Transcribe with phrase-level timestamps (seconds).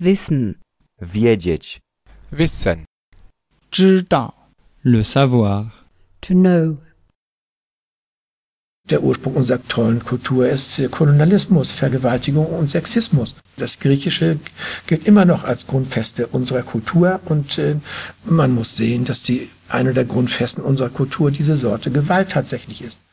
[0.00, 0.54] Wissen.
[1.00, 1.80] wiedzieć,
[2.32, 2.84] wissen,
[3.70, 4.34] 知道
[4.84, 5.70] le savoir,
[6.20, 6.76] To know.
[8.90, 13.34] Der Ursprung unserer tollen Kultur ist Kolonialismus, Vergewaltigung und Sexismus.
[13.56, 14.38] Das Griechische
[14.86, 17.76] gilt immer noch als Grundfeste unserer Kultur und äh,
[18.24, 23.06] man muss sehen, dass die eine der Grundfesten unserer Kultur diese Sorte Gewalt tatsächlich ist.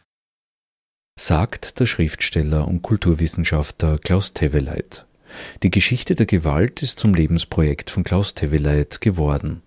[1.19, 5.05] sagt der Schriftsteller und Kulturwissenschaftler Klaus Teveleit.
[5.63, 9.61] Die Geschichte der Gewalt ist zum Lebensprojekt von Klaus Teveleit geworden.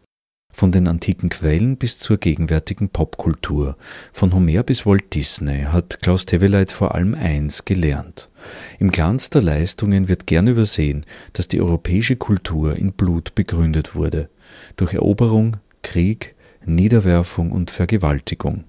[0.52, 3.76] Von den antiken Quellen bis zur gegenwärtigen Popkultur,
[4.12, 8.30] von Homer bis Walt Disney hat Klaus Teveleit vor allem eins gelernt.
[8.78, 14.30] Im Glanz der Leistungen wird gern übersehen, dass die europäische Kultur in Blut begründet wurde,
[14.76, 18.64] durch Eroberung, Krieg, Niederwerfung und Vergewaltigung.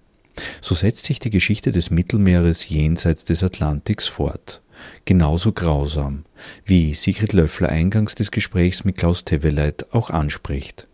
[0.62, 4.62] So setzt sich die Geschichte des Mittelmeeres jenseits des Atlantiks fort.
[5.05, 6.26] Genauso grausam,
[6.66, 10.88] wie Sigrid Löffler eingangs des Gesprächs mit Klaus Teveleit auch anspricht.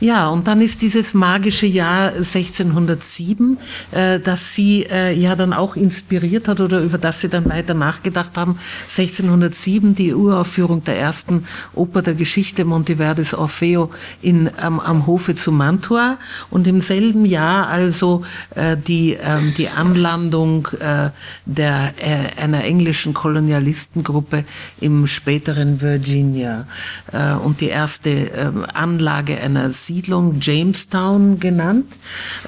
[0.00, 3.58] Ja, und dann ist dieses magische Jahr 1607,
[3.92, 7.74] äh, das Sie äh, ja dann auch inspiriert hat oder über das Sie dann weiter
[7.74, 8.58] nachgedacht haben.
[8.88, 15.52] 1607 die Uraufführung der ersten Oper der Geschichte Monteverdis Orfeo in, am, am Hofe zu
[15.52, 16.18] Mantua
[16.50, 18.24] und im selben Jahr also
[18.56, 21.10] äh, die, ähm, die Anlandung äh,
[21.46, 24.44] der, äh, einer englischen Kolonialistengruppe
[24.80, 26.66] im späteren Virginia
[27.12, 31.86] äh, und die erste äh, Anlage einer Siedlung Jamestown genannt,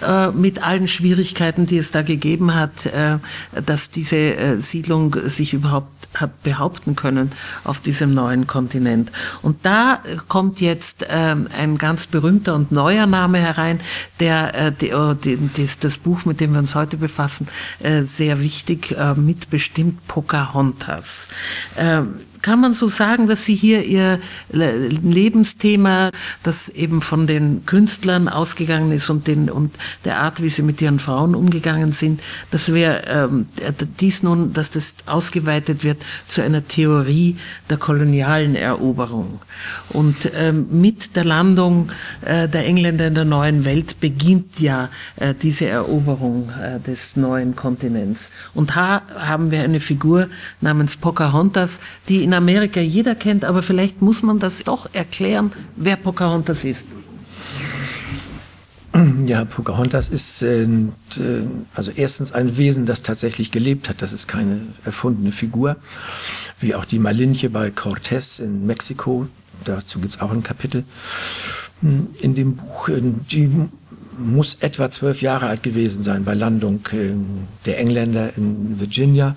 [0.00, 3.18] äh, mit allen Schwierigkeiten, die es da gegeben hat, äh,
[3.64, 9.12] dass diese äh, Siedlung sich überhaupt hat behaupten können auf diesem neuen Kontinent.
[9.42, 13.80] Und da kommt jetzt ähm, ein ganz berühmter und neuer Name herein,
[14.18, 14.94] der die,
[15.80, 17.48] das, Buch, mit dem wir uns heute befassen,
[18.04, 21.28] sehr wichtig mitbestimmt, Pocahontas.
[22.42, 24.20] Kann man so sagen, dass Sie hier Ihr
[24.50, 26.10] Le- Lebensthema,
[26.42, 29.74] das eben von den Künstlern ausgegangen ist und, den, und
[30.04, 33.46] der Art, wie Sie mit Ihren Frauen umgegangen sind, dass wir ähm,
[34.00, 37.36] dies nun, dass das ausgeweitet wird zu einer Theorie
[37.70, 39.40] der kolonialen Eroberung.
[39.88, 41.90] Und ähm, mit der Landung
[42.22, 47.56] äh, der Engländer in der neuen Welt beginnt ja äh, diese Eroberung äh, des neuen
[47.56, 48.32] Kontinents.
[48.54, 50.28] Und da haben wir eine Figur
[50.60, 55.96] namens Pocahontas, die in Amerika jeder kennt, aber vielleicht muss man das doch erklären, wer
[55.96, 56.88] Pocahontas ist.
[59.26, 60.68] Ja, Pocahontas ist äh, äh,
[61.74, 64.00] also erstens ein Wesen, das tatsächlich gelebt hat.
[64.02, 65.76] Das ist keine erfundene Figur,
[66.60, 69.28] wie auch die Malinche bei Cortés in Mexiko.
[69.64, 70.84] Dazu gibt's auch ein Kapitel
[71.82, 72.88] hm, in dem Buch.
[72.88, 73.50] Äh, Die
[74.18, 77.10] muss etwa zwölf Jahre alt gewesen sein bei Landung äh,
[77.66, 79.36] der Engländer in Virginia.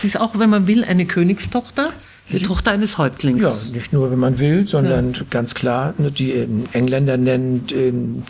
[0.00, 1.92] Sie ist auch, wenn man will, eine Königstochter,
[2.32, 3.42] die Tochter eines Häuptlings.
[3.42, 8.22] Ja, nicht nur, wenn man will, sondern ganz klar, ne, die ähm, Engländer nennen ähm,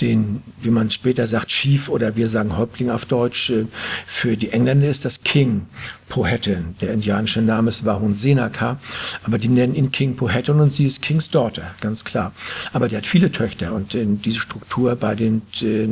[0.00, 3.50] den, wie man später sagt, Chief oder wir sagen Häuptling auf Deutsch.
[3.50, 3.66] äh,
[4.06, 5.66] Für die Engländer ist das King
[6.08, 6.76] Powhatan.
[6.80, 8.78] Der indianische Name ist Warun Senaka,
[9.24, 12.32] aber die nennen ihn King Powhatan und sie ist Kings Daughter, ganz klar.
[12.72, 15.42] Aber die hat viele Töchter und diese Struktur bei den,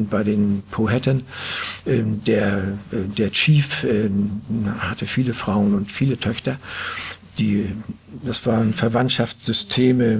[0.08, 1.22] bei den Powhatan,
[1.84, 2.58] äh, der,
[2.92, 4.10] äh, der Chief äh,
[4.78, 6.58] hatte viele Frauen und viele Töchter
[7.38, 7.70] die,
[8.22, 10.18] das waren Verwandtschaftssysteme,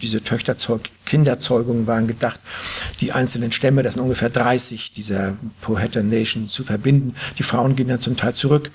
[0.00, 2.40] diese Töchterzeug, Kinderzeugungen waren gedacht,
[3.00, 7.14] die einzelnen Stämme, das sind ungefähr 30 dieser Powhatan Nation zu verbinden.
[7.38, 8.70] Die Frauen gehen dann zum Teil zurück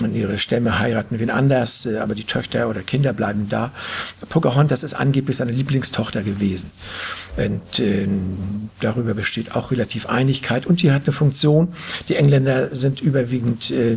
[0.00, 3.72] und ihre Stämme heiraten wen anders, äh, aber die Töchter oder Kinder bleiben da.
[4.28, 6.70] Pocahontas ist angeblich seine Lieblingstochter gewesen.
[7.36, 8.08] Und äh,
[8.80, 11.68] darüber besteht auch relativ Einigkeit und die hat eine Funktion.
[12.08, 13.96] Die Engländer sind überwiegend äh,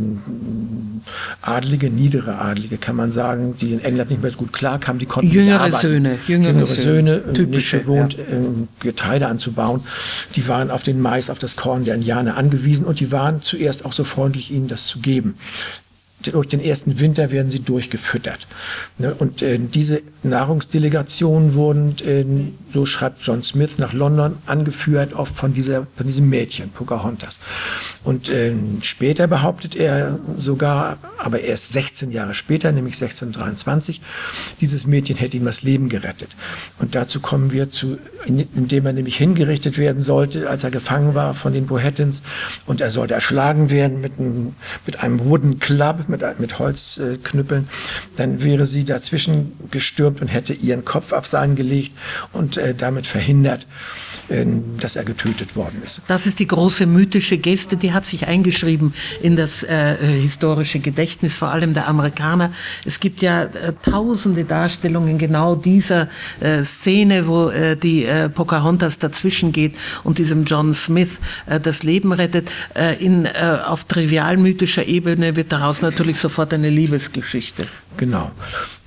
[1.42, 5.00] Adlige, niedere Adlige, kann man sagen, die in England nicht mehr so gut klarkamen.
[5.00, 5.82] Die konnten Jüngere nicht arbeiten.
[5.82, 9.82] Söhne, jüngere jüngere Söhne, Söhne, äh, nicht typische, gewohnt, ähm, Getreide anzubauen.
[10.36, 13.86] Die waren auf den Mais, auf das Korn der Indianer angewiesen und die waren zuerst
[13.86, 15.36] auch so freundlich, ihnen das zu geben.
[16.24, 18.48] Durch den ersten Winter werden sie durchgefüttert.
[18.98, 22.26] Ne, Und äh, diese Nahrungsdelegationen wurden, äh,
[22.74, 27.40] so schreibt John Smith, nach London angeführt, oft von, dieser, von diesem Mädchen, Pocahontas.
[28.04, 34.02] Und äh, später behauptet er sogar, aber erst 16 Jahre später, nämlich 1623,
[34.60, 36.36] dieses Mädchen hätte ihm das Leben gerettet.
[36.80, 41.34] Und dazu kommen wir zu, indem er nämlich hingerichtet werden sollte, als er gefangen war
[41.34, 42.24] von den Powhatans.
[42.66, 44.56] Und er sollte erschlagen werden mit einem,
[44.86, 47.68] mit einem Wooden Club, mit, mit Holzknüppeln,
[48.16, 51.92] dann wäre sie dazwischen gestürmt und hätte ihren Kopf auf seinen gelegt
[52.34, 53.68] und äh, damit verhindert,
[54.30, 54.46] äh,
[54.80, 56.02] dass er getötet worden ist.
[56.08, 60.80] Das ist die große mythische Geste, die hat sich eingeschrieben in das äh, äh historische
[60.80, 62.52] Gedächtnis, vor allem der Amerikaner.
[62.86, 66.08] Es gibt ja äh, tausende Darstellungen genau dieser
[66.40, 71.84] äh, Szene, wo äh, die äh, Pocahontas dazwischen geht und diesem John Smith äh, das
[71.84, 72.50] Leben rettet.
[72.74, 77.68] Äh, in, äh, auf trivialmythischer Ebene wird daraus natürlich sofort eine Liebesgeschichte.
[77.98, 78.32] Genau.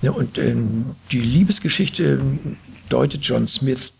[0.01, 2.21] Ja, und ähm, die Liebesgeschichte
[2.89, 3.93] deutet John Smith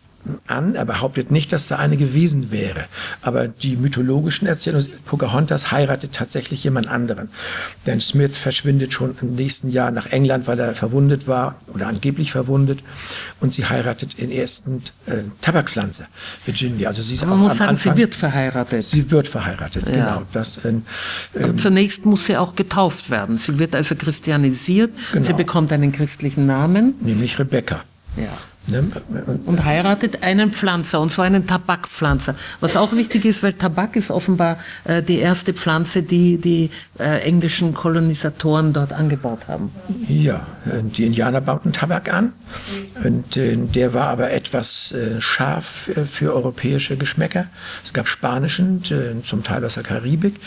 [0.47, 0.75] an.
[0.75, 2.85] Er behauptet nicht, dass da eine gewesen wäre.
[3.21, 7.29] Aber die mythologischen Erzählungen, Pocahontas heiratet tatsächlich jemand anderen.
[7.85, 12.31] Denn Smith verschwindet schon im nächsten Jahr nach England, weil er verwundet war oder angeblich
[12.31, 12.79] verwundet.
[13.39, 16.07] Und sie heiratet in ersten äh, Tabakpflanze,
[16.45, 16.89] Virginia.
[16.89, 18.83] Also sie ist Man muss sagen, Anfang, sie wird verheiratet.
[18.83, 19.91] Sie wird verheiratet, ja.
[19.91, 20.21] genau.
[20.31, 20.73] Das, äh,
[21.35, 23.37] ähm, zunächst muss sie auch getauft werden.
[23.37, 24.91] Sie wird also christianisiert.
[25.11, 25.25] Genau.
[25.25, 26.95] Sie bekommt einen christlichen Namen.
[27.01, 27.83] Nämlich Rebecca.
[28.15, 28.37] Ja.
[28.67, 28.83] Ne?
[29.45, 32.35] Und heiratet einen Pflanzer, und zwar einen Tabakpflanzer.
[32.61, 37.19] Was auch wichtig ist, weil Tabak ist offenbar äh, die erste Pflanze, die die äh,
[37.23, 39.71] englischen Kolonisatoren dort angebaut haben.
[40.07, 42.31] Ja, äh, die Indianer bauten Tabak an.
[43.03, 47.47] Und äh, der war aber etwas äh, scharf äh, für europäische Geschmäcker.
[47.83, 48.81] Es gab spanischen,
[49.23, 50.39] zum Teil aus der Karibik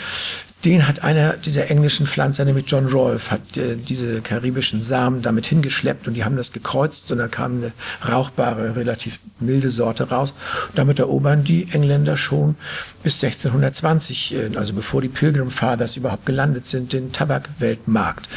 [0.67, 5.45] den hat einer dieser englischen Pflanzer, nämlich John Rolfe, hat äh, diese karibischen Samen damit
[5.45, 7.71] hingeschleppt und die haben das gekreuzt und da kam eine
[8.05, 10.33] rauchbare, relativ milde Sorte raus.
[10.75, 12.55] damit erobern die Engländer schon
[13.01, 18.27] bis 1620, äh, also bevor die Pilgrim Fathers überhaupt gelandet sind, den Tabakweltmarkt.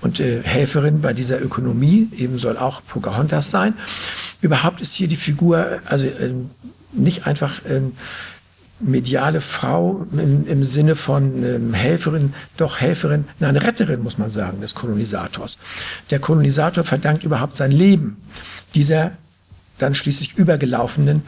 [0.00, 3.74] Und äh, Helferin bei dieser Ökonomie eben soll auch Pocahontas sein.
[4.40, 6.32] Überhaupt ist hier die Figur also äh,
[6.94, 7.82] nicht einfach äh,
[8.80, 14.60] mediale Frau im, im Sinne von ähm, Helferin, doch Helferin, nein, Retterin muss man sagen,
[14.60, 15.58] des Kolonisators.
[16.10, 18.18] Der Kolonisator verdankt überhaupt sein Leben
[18.74, 19.12] dieser
[19.78, 21.22] dann schließlich übergelaufenen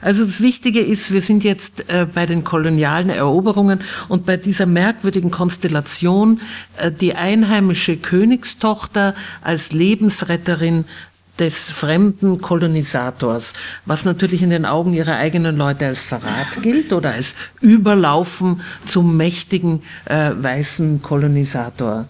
[0.00, 4.66] also das Wichtige ist, wir sind jetzt äh, bei den kolonialen Eroberungen und bei dieser
[4.66, 6.40] merkwürdigen Konstellation,
[6.76, 10.84] äh, die einheimische Königstochter als Lebensretterin
[11.38, 13.54] des fremden Kolonisators,
[13.86, 19.16] was natürlich in den Augen ihrer eigenen Leute als Verrat gilt oder als Überlaufen zum
[19.16, 22.06] mächtigen äh, weißen Kolonisator.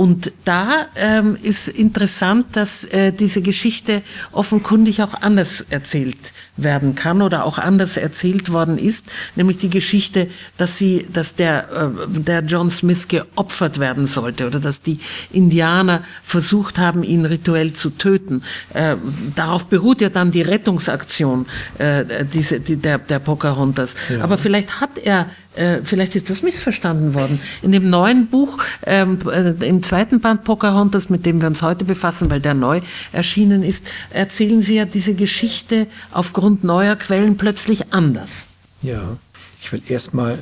[0.00, 4.00] Und da ähm, ist interessant, dass äh, diese Geschichte
[4.32, 6.16] offenkundig auch anders erzählt
[6.56, 11.90] werden kann oder auch anders erzählt worden ist, nämlich die Geschichte, dass sie, dass der,
[12.08, 15.00] äh, der John Smith geopfert werden sollte oder dass die
[15.32, 18.40] Indianer versucht haben, ihn rituell zu töten.
[18.72, 18.96] Äh,
[19.36, 21.44] darauf beruht ja dann die Rettungsaktion
[21.76, 23.96] äh, diese, die, der, der Pocahontas.
[24.08, 24.24] Ja.
[24.24, 27.40] Aber vielleicht hat er äh, vielleicht ist das missverstanden worden.
[27.62, 31.84] In dem neuen Buch, ähm, äh, im zweiten Band Pocahontas, mit dem wir uns heute
[31.84, 32.80] befassen, weil der neu
[33.12, 38.46] erschienen ist, erzählen Sie ja diese Geschichte aufgrund neuer Quellen plötzlich anders.
[38.82, 39.16] Ja,
[39.60, 40.38] ich will erstmal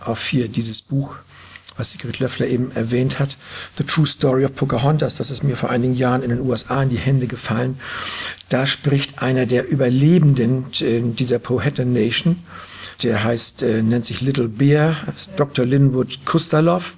[0.00, 1.16] auf hier dieses Buch
[1.76, 3.36] was Sigrid Löffler eben erwähnt hat,
[3.76, 6.88] The True Story of Pocahontas, das ist mir vor einigen Jahren in den USA in
[6.88, 7.78] die Hände gefallen.
[8.48, 12.36] Da spricht einer der Überlebenden äh, dieser Powhatan Nation,
[13.02, 14.96] der heißt, äh, nennt sich Little Bear,
[15.36, 15.64] Dr.
[15.64, 16.94] Linwood Kustalov,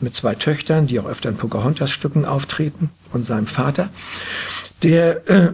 [0.00, 3.90] mit zwei Töchtern, die auch öfter in Pocahontas-Stücken auftreten, und seinem Vater.
[4.82, 5.50] Der äh,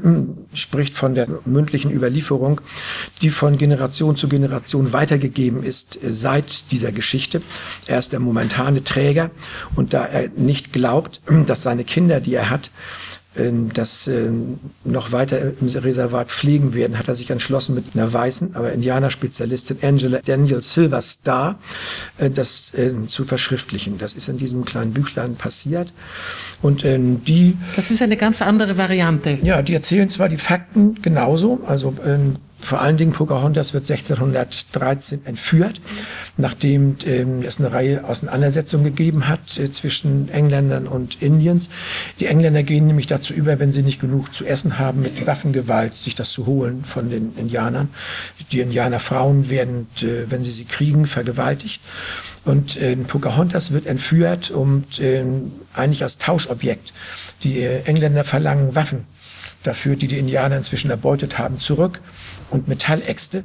[0.52, 2.60] spricht von der mündlichen Überlieferung,
[3.22, 7.40] die von Generation zu Generation weitergegeben ist äh, seit dieser Geschichte.
[7.86, 9.30] Er ist der momentane Träger
[9.76, 12.70] und da er nicht glaubt, dass seine Kinder, die er hat,
[13.72, 18.54] das ähm, noch weiter im Reservat pflegen werden, hat er sich entschlossen, mit einer weißen,
[18.54, 21.58] aber Indianerspezialistin Angela Daniel Silver Star
[22.18, 23.98] äh, das ähm, zu verschriftlichen.
[23.98, 25.92] Das ist in diesem kleinen Büchlein passiert.
[26.62, 27.56] Und die.
[27.76, 29.38] Das ist eine ganz andere Variante.
[29.42, 31.94] Ja, die erzählen zwar die Fakten genauso, also
[32.64, 35.80] vor allen Dingen Pocahontas wird 1613 entführt,
[36.36, 41.70] nachdem ähm, es eine Reihe Auseinandersetzungen gegeben hat äh, zwischen Engländern und Indiens.
[42.20, 45.94] Die Engländer gehen nämlich dazu über, wenn sie nicht genug zu essen haben, mit Waffengewalt
[45.94, 47.90] sich das zu holen von den Indianern.
[48.50, 51.82] Die Indianerfrauen werden, äh, wenn sie sie kriegen, vergewaltigt.
[52.44, 55.22] Und äh, Pocahontas wird entführt und äh,
[55.74, 56.92] eigentlich als Tauschobjekt.
[57.42, 59.06] Die äh, Engländer verlangen Waffen
[59.64, 62.00] dafür, die die Indianer inzwischen erbeutet haben, zurück
[62.50, 63.44] und Metalläxte.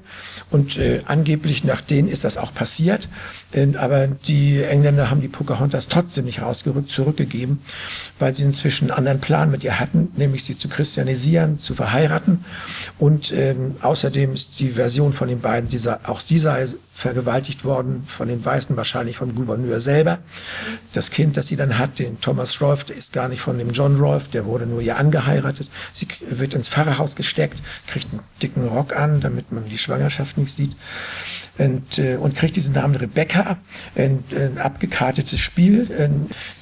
[0.52, 3.10] Und äh, angeblich nach denen ist das auch passiert.
[3.52, 7.62] Äh, aber die Engländer haben die Pocahontas trotzdem nicht rausgerückt, zurückgegeben,
[8.20, 12.46] weil sie inzwischen einen anderen Plan mit ihr hatten, nämlich sie zu christianisieren, zu verheiraten.
[13.00, 16.68] Und ähm, außerdem ist die Version von den beiden, sie sei, auch sie sei
[17.00, 20.20] vergewaltigt worden von den Weißen, wahrscheinlich vom Gouverneur selber.
[20.92, 23.96] Das Kind, das sie dann hat, den Thomas Rolfe, ist gar nicht von dem John
[23.98, 25.70] Rolfe, der wurde nur ihr angeheiratet.
[25.94, 30.54] Sie wird ins Pfarrerhaus gesteckt, kriegt einen dicken Rock an, damit man die Schwangerschaft nicht
[30.54, 30.76] sieht
[31.60, 33.58] und, äh, und kriegt diesen Namen Rebecca,
[33.96, 36.10] ein, ein abgekartetes Spiel.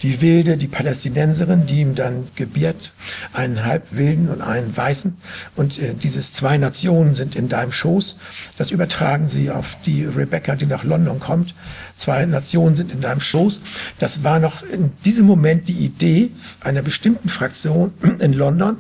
[0.02, 2.92] Die Wilde, die Palästinenserin, die ihm dann gebiert,
[3.34, 5.18] einen Halbwilden und einen Weißen.
[5.56, 8.20] Und äh, dieses zwei Nationen sind in deinem Schoß.
[8.58, 11.56] Das übertragen sie auf die Rebecca, die nach London kommt.
[11.96, 13.60] Zwei Nationen sind in deinem Schoß.
[14.00, 16.32] Das war noch in diesem Moment die Idee
[16.62, 18.78] einer bestimmten Fraktion in London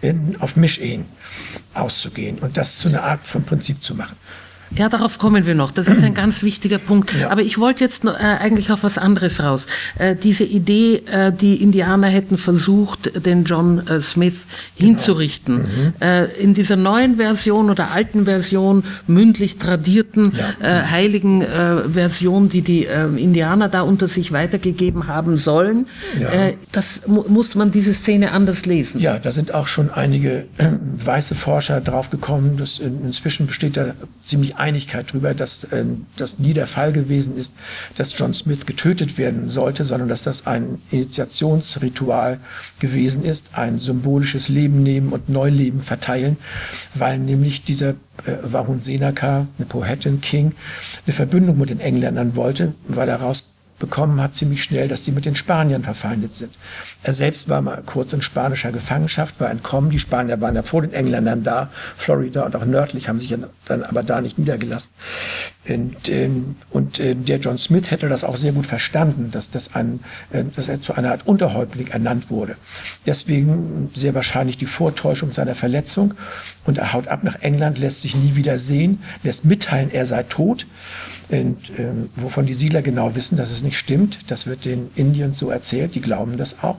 [0.00, 1.04] in, auf Mischehen
[1.74, 4.16] auszugehen und das zu einer Art von Prinzip zu machen.
[4.76, 5.72] Ja, darauf kommen wir noch.
[5.72, 7.12] Das ist ein ganz wichtiger Punkt.
[7.20, 7.30] Ja.
[7.30, 9.66] Aber ich wollte jetzt äh, eigentlich auf was anderes raus.
[9.98, 14.46] Äh, diese Idee, äh, die Indianer hätten versucht, den John äh, Smith
[14.76, 14.90] genau.
[14.90, 15.56] hinzurichten.
[15.56, 15.92] Mhm.
[16.00, 20.66] Äh, in dieser neuen Version oder alten Version, mündlich tradierten, ja.
[20.66, 25.86] Äh, heiligen Version, die die Indianer da unter sich weitergegeben haben sollen,
[26.18, 26.52] ja.
[26.72, 29.00] das mu musste man diese Szene anders lesen.
[29.00, 32.60] Ja, da sind auch schon einige weiße Forscher draufgekommen.
[33.04, 35.84] Inzwischen besteht da ziemlich Einigkeit darüber, dass äh,
[36.16, 37.56] das nie der Fall gewesen ist,
[37.96, 42.38] dass John Smith getötet werden sollte, sondern dass das ein Initiationsritual
[42.78, 46.36] gewesen ist, ein symbolisches Leben nehmen und Neuleben verteilen,
[46.94, 50.52] weil nämlich dieser äh, Warun Senaka, eine Poetin King,
[51.06, 55.10] eine Verbündung mit den Engländern wollte, weil er raus bekommen hat ziemlich schnell, dass sie
[55.10, 56.52] mit den Spaniern verfeindet sind.
[57.02, 59.90] Er selbst war mal kurz in spanischer Gefangenschaft, war entkommen.
[59.90, 63.34] Die Spanier waren ja vor den Engländern da, Florida und auch nördlich, haben sich
[63.66, 64.94] dann aber da nicht niedergelassen.
[65.68, 69.74] Und, ähm, und äh, der John Smith hätte das auch sehr gut verstanden, dass, das
[69.74, 72.56] ein, äh, dass er zu einer Art Unterhäuptling ernannt wurde.
[73.06, 76.14] Deswegen sehr wahrscheinlich die Vortäuschung seiner Verletzung.
[76.64, 80.22] Und er haut ab nach England, lässt sich nie wieder sehen, lässt mitteilen, er sei
[80.22, 80.66] tot.
[81.30, 84.30] Und, ähm, wovon die Siedler genau wissen, dass es nicht stimmt.
[84.30, 86.78] Das wird den Indiens so erzählt, die glauben das auch.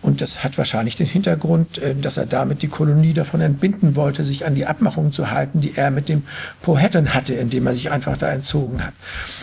[0.00, 4.24] Und das hat wahrscheinlich den Hintergrund, äh, dass er damit die Kolonie davon entbinden wollte,
[4.24, 6.22] sich an die Abmachungen zu halten, die er mit dem
[6.62, 8.94] Powhatan hatte, indem er sich einfach da entzogen hat.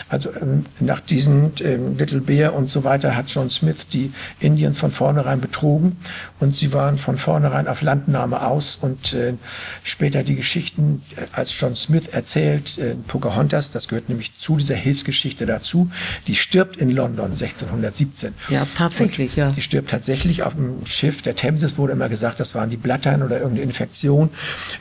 [0.10, 4.78] Also ähm, nach diesen ähm, Little Bear und so weiter hat John Smith die Indians
[4.78, 5.98] von vornherein betrogen
[6.40, 9.34] und sie waren von vornherein auf Landnahme aus und äh,
[9.84, 14.76] später die Geschichten, äh, als John Smith erzählt, äh, Pocahontas, das gehört nämlich zu dieser
[14.76, 15.90] Hilfsgeschichte dazu.
[16.28, 18.34] Die stirbt in London 1617.
[18.50, 19.50] Ja, tatsächlich, ja.
[19.52, 23.24] Die stirbt tatsächlich auf dem Schiff der Themses, wurde immer gesagt, das waren die Blattern
[23.24, 24.30] oder irgendeine Infektion.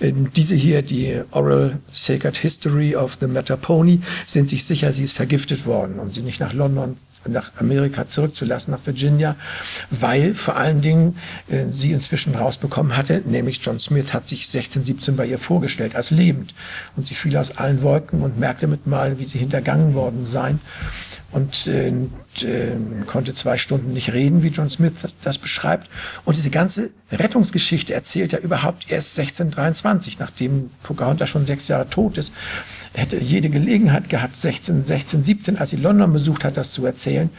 [0.00, 5.16] Ähm, diese hier, die Oral Sacred History of the Metapony, sind sich sicher, sie ist
[5.16, 6.96] vergiftet worden und sie nicht nach London
[7.28, 9.36] nach Amerika zurückzulassen, nach Virginia,
[9.90, 11.16] weil vor allen Dingen
[11.48, 16.10] äh, sie inzwischen rausbekommen hatte, nämlich John Smith hat sich 1617 bei ihr vorgestellt als
[16.10, 16.54] lebend
[16.96, 20.60] und sie fiel aus allen Wolken und merkte mit mal, wie sie hintergangen worden seien
[21.32, 21.92] und äh,
[22.42, 22.72] äh,
[23.06, 25.88] konnte zwei Stunden nicht reden, wie John Smith das, das, beschreibt.
[26.24, 32.18] Und diese ganze Rettungsgeschichte erzählt er überhaupt erst 1623, nachdem Pocahontas schon sechs Jahre tot
[32.18, 32.32] ist.
[32.92, 36.84] Er hätte jede Gelegenheit gehabt, 16, 16, 17, als sie London besucht hat, das zu
[36.84, 37.30] erzählen.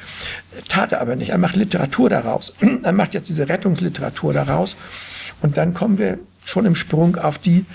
[0.68, 1.30] Tat er aber nicht.
[1.30, 2.54] Er macht Literatur daraus.
[2.84, 4.78] er macht jetzt diese Rettungsliteratur daraus.
[5.42, 7.66] Und dann kommen wir schon im Sprung auf die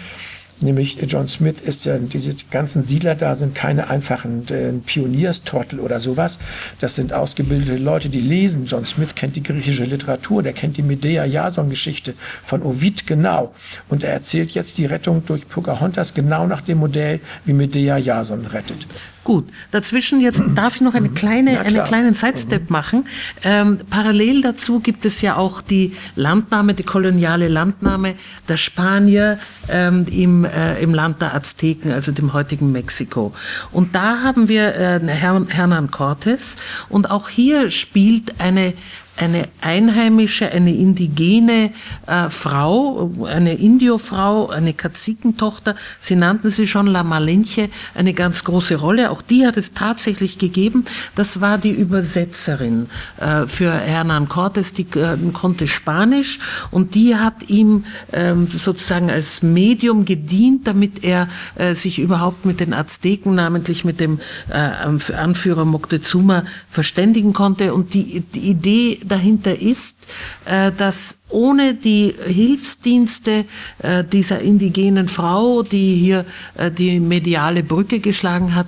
[0.60, 6.00] Nämlich John Smith ist ja, diese ganzen Siedler da sind keine einfachen äh, Pionierstrottel oder
[6.00, 6.38] sowas.
[6.80, 8.66] Das sind ausgebildete Leute, die lesen.
[8.66, 12.14] John Smith kennt die griechische Literatur, der kennt die Medea-Jason-Geschichte
[12.44, 13.54] von Ovid genau.
[13.88, 18.46] Und er erzählt jetzt die Rettung durch Pocahontas genau nach dem Modell, wie Medea Jason
[18.46, 18.86] rettet.
[19.30, 22.72] Gut, dazwischen jetzt darf ich noch eine kleine, ja, einen kleinen Sidestep mhm.
[22.72, 23.04] machen.
[23.44, 28.16] Ähm, parallel dazu gibt es ja auch die Landnahme, die koloniale Landnahme
[28.48, 33.32] der Spanier ähm, im, äh, im Land der Azteken, also dem heutigen Mexiko.
[33.70, 36.56] Und da haben wir äh, Herrn, Hernan Cortes
[36.88, 38.74] und auch hier spielt eine
[39.20, 41.72] eine einheimische, eine indigene
[42.06, 45.76] äh, Frau, eine Indio-Frau, eine Kazikentochter.
[46.00, 49.10] Sie nannten sie schon La Malinche, eine ganz große Rolle.
[49.10, 50.86] Auch die hat es tatsächlich gegeben.
[51.16, 56.38] Das war die Übersetzerin äh, für Hernan Cortes, die äh, konnte Spanisch
[56.70, 62.60] und die hat ihm ähm, sozusagen als Medium gedient, damit er äh, sich überhaupt mit
[62.60, 67.74] den Azteken, namentlich mit dem äh, Anführer Moctezuma, verständigen konnte.
[67.74, 70.06] Und die, die Idee dahinter ist,
[70.44, 73.44] äh, dass ohne die Hilfsdienste
[73.78, 76.24] äh, dieser indigenen Frau, die hier
[76.56, 78.66] äh, die mediale Brücke geschlagen hat,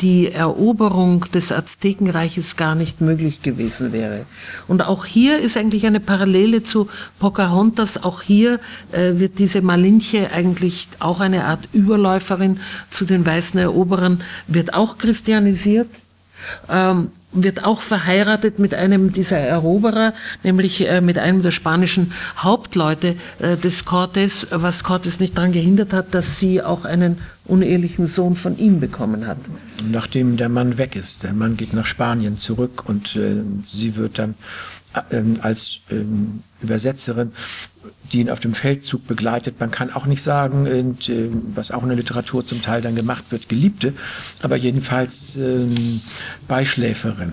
[0.00, 4.26] die Eroberung des Aztekenreiches gar nicht möglich gewesen wäre.
[4.68, 6.88] Und auch hier ist eigentlich eine Parallele zu
[7.18, 8.02] Pocahontas.
[8.02, 8.60] Auch hier
[8.92, 12.60] wird diese Malinche eigentlich auch eine Art Überläuferin
[12.90, 15.88] zu den weißen Eroberern, wird auch christianisiert.
[16.68, 23.16] Ähm, wird auch verheiratet mit einem dieser Eroberer, nämlich äh, mit einem der spanischen Hauptleute
[23.38, 28.36] äh, des Cortes, was Cortes nicht daran gehindert hat, dass sie auch einen unehelichen Sohn
[28.36, 29.38] von ihm bekommen hat.
[29.90, 34.18] Nachdem der Mann weg ist, der Mann geht nach Spanien zurück und äh, sie wird
[34.18, 34.34] dann
[35.10, 37.32] äh, als ähm, Übersetzerin
[38.12, 39.60] die ihn auf dem Feldzug begleitet.
[39.60, 42.94] Man kann auch nicht sagen, und, äh, was auch in der Literatur zum Teil dann
[42.94, 43.94] gemacht wird, Geliebte,
[44.42, 45.66] aber jedenfalls äh,
[46.48, 47.32] Beischläferin.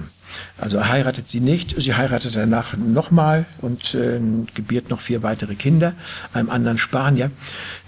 [0.58, 4.20] Also heiratet sie nicht, sie heiratet danach nochmal und äh,
[4.54, 5.94] gebiert noch vier weitere Kinder,
[6.34, 7.32] einem anderen Spanier.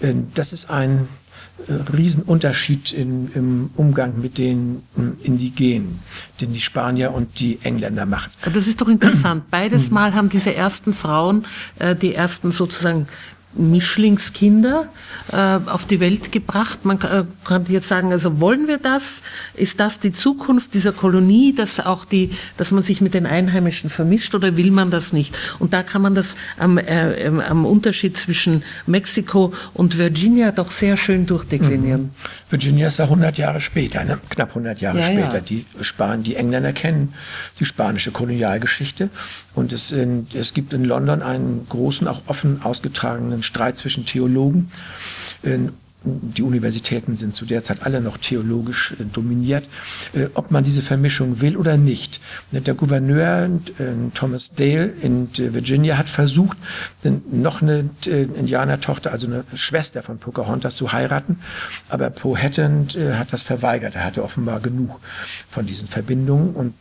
[0.00, 1.08] Äh, das ist ein
[1.68, 4.82] Riesenunterschied in, im Umgang mit den
[5.22, 6.00] Indigenen,
[6.40, 8.30] den die Spanier und die Engländer machen.
[8.52, 9.44] Das ist doch interessant.
[9.50, 11.44] Beides Mal haben diese ersten Frauen,
[11.78, 13.06] äh, die ersten sozusagen
[13.56, 14.88] Mischlingskinder
[15.32, 16.84] äh, auf die Welt gebracht.
[16.84, 19.22] Man äh, kann jetzt sagen, also wollen wir das?
[19.54, 23.90] Ist das die Zukunft dieser Kolonie, dass auch die, dass man sich mit den Einheimischen
[23.90, 25.38] vermischt oder will man das nicht?
[25.58, 30.96] Und da kann man das am, äh, am Unterschied zwischen Mexiko und Virginia doch sehr
[30.96, 32.02] schön durchdeklinieren.
[32.02, 32.10] Mhm.
[32.50, 34.18] Virginia ist ja 100 Jahre später, ne?
[34.30, 35.34] knapp 100 Jahre ja, später.
[35.34, 35.40] Ja.
[35.40, 37.14] Die Span die Engländer kennen
[37.58, 39.10] die spanische Kolonialgeschichte
[39.54, 44.70] und es, in, es gibt in London einen großen, auch offen ausgetragenen Streit zwischen Theologen
[46.04, 49.68] die Universitäten sind zu der Zeit alle noch theologisch äh, dominiert,
[50.12, 52.20] äh, ob man diese Vermischung will oder nicht.
[52.52, 53.84] Der Gouverneur äh,
[54.14, 56.56] Thomas Dale in Virginia hat versucht,
[57.30, 61.40] noch eine Indianertochter, also eine Schwester von Pocahontas zu heiraten,
[61.88, 63.94] aber Powhatan hat das verweigert.
[63.94, 65.00] Er hatte offenbar genug
[65.50, 66.74] von diesen Verbindungen und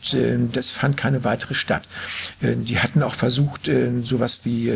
[0.53, 1.84] das fand keine weitere statt.
[2.42, 3.70] Die hatten auch versucht,
[4.03, 4.72] sowas wie,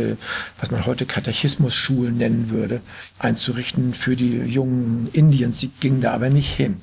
[0.60, 2.82] was man heute Katechismusschulen nennen würde,
[3.20, 6.78] einzurichten für die jungen Indiens, die gingen da aber nicht hin.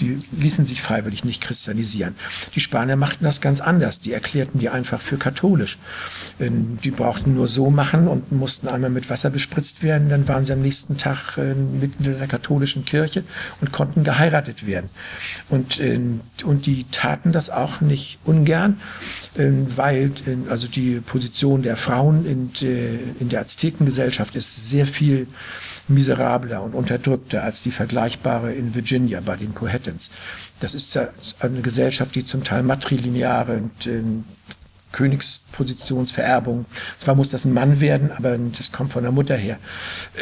[0.00, 2.14] Die ließen sich freiwillig nicht christianisieren.
[2.54, 4.00] Die Spanier machten das ganz anders.
[4.00, 5.78] Die erklärten die einfach für katholisch.
[6.40, 10.08] Ähm, die brauchten nur so machen und mussten einmal mit Wasser bespritzt werden.
[10.08, 13.24] Dann waren sie am nächsten Tag äh, mitten in der katholischen Kirche
[13.60, 14.90] und konnten geheiratet werden.
[15.48, 18.80] Und, ähm, und die taten das auch nicht ungern,
[19.36, 20.12] ähm, weil
[20.48, 22.50] also die Position der Frauen in,
[23.20, 25.26] in der Aztekengesellschaft ist sehr viel
[25.88, 30.10] miserabler und unterdrückter als die vergleichbare in Virginia bei den Powhatans.
[30.60, 30.98] Das ist
[31.40, 34.02] eine Gesellschaft, die zum Teil matrilineare und äh,
[34.92, 36.66] Königspositionsvererbung.
[36.98, 39.58] Zwar muss das ein Mann werden, aber das kommt von der Mutter her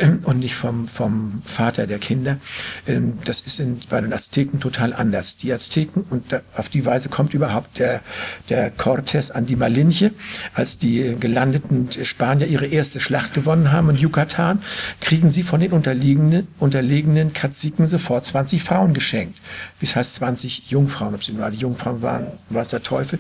[0.01, 2.39] ähm, und nicht vom, vom Vater der Kinder.
[2.87, 5.37] Ähm, das ist in, bei den Azteken total anders.
[5.37, 8.01] Die Azteken, und auf die Weise kommt überhaupt der,
[8.49, 10.13] der Cortés an die Malinche,
[10.55, 14.63] als die gelandeten Spanier ihre erste Schlacht gewonnen haben in Yucatan,
[15.01, 19.39] kriegen sie von den unterliegenden, unterlegenen Kaziken sofort 20 Frauen geschenkt.
[19.79, 23.19] Wie heißt 20 Jungfrauen, ob sie nur die Jungfrauen waren, war es der Teufel.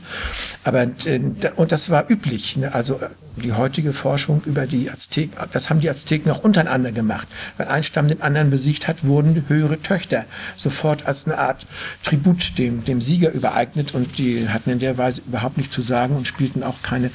[0.64, 1.20] Aber äh,
[1.56, 2.56] und das war üblich.
[2.56, 2.72] Ne?
[2.72, 2.98] Also
[3.36, 7.28] die heutige Forschung über die Azteken, das haben die Azteken auch untereinander gemacht.
[7.56, 10.24] Wenn ein Stamm den anderen besiegt hat, wurden höhere Töchter
[10.56, 11.66] sofort als eine Art
[12.02, 16.16] Tribut dem, dem Sieger übereignet und die hatten in der Weise überhaupt nichts zu sagen
[16.16, 17.10] und spielten auch keine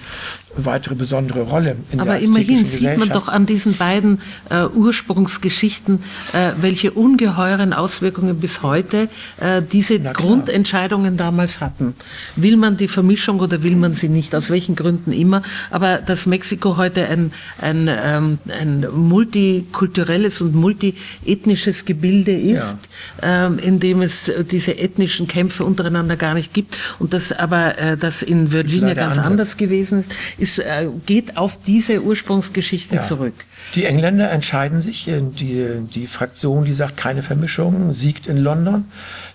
[0.55, 6.03] weitere besondere Rolle in Aber der immerhin sieht man doch an diesen beiden äh, Ursprungsgeschichten,
[6.33, 11.93] äh, welche ungeheuren Auswirkungen bis heute äh, diese Grundentscheidungen damals hatten.
[12.35, 15.41] Will man die Vermischung oder will man sie nicht, aus welchen Gründen immer.
[15.69, 22.79] Aber dass Mexiko heute ein, ein, ähm, ein multikulturelles und multiethnisches Gebilde ist,
[23.21, 23.47] ja.
[23.47, 27.95] ähm, in dem es diese ethnischen Kämpfe untereinander gar nicht gibt und das aber äh,
[27.95, 29.31] das in Virginia ganz andere.
[29.31, 33.01] anders gewesen ist, ist äh, geht auf diese Ursprungsgeschichten ja.
[33.01, 33.33] zurück.
[33.75, 38.85] Die Engländer entscheiden sich, äh, die, die Fraktion, die sagt, keine Vermischung, siegt in London.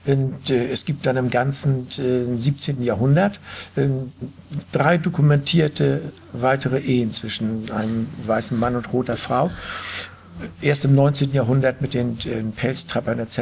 [0.05, 2.83] Und äh, es gibt dann im ganzen äh, 17.
[2.83, 3.41] Jahrhundert
[3.77, 3.87] äh,
[4.73, 9.51] drei dokumentierte weitere Ehen zwischen einem weißen Mann und roter Frau
[10.61, 11.33] erst im 19.
[11.33, 13.38] Jahrhundert mit den, den Pelztrappern etc.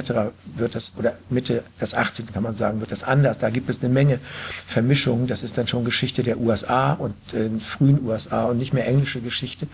[0.57, 2.33] wird das, oder Mitte des 18.
[2.33, 3.39] kann man sagen, wird das anders.
[3.39, 4.21] Da gibt es eine Menge
[4.67, 5.27] Vermischungen.
[5.27, 9.21] Das ist dann schon Geschichte der USA und äh, frühen USA und nicht mehr englische
[9.21, 9.67] Geschichte.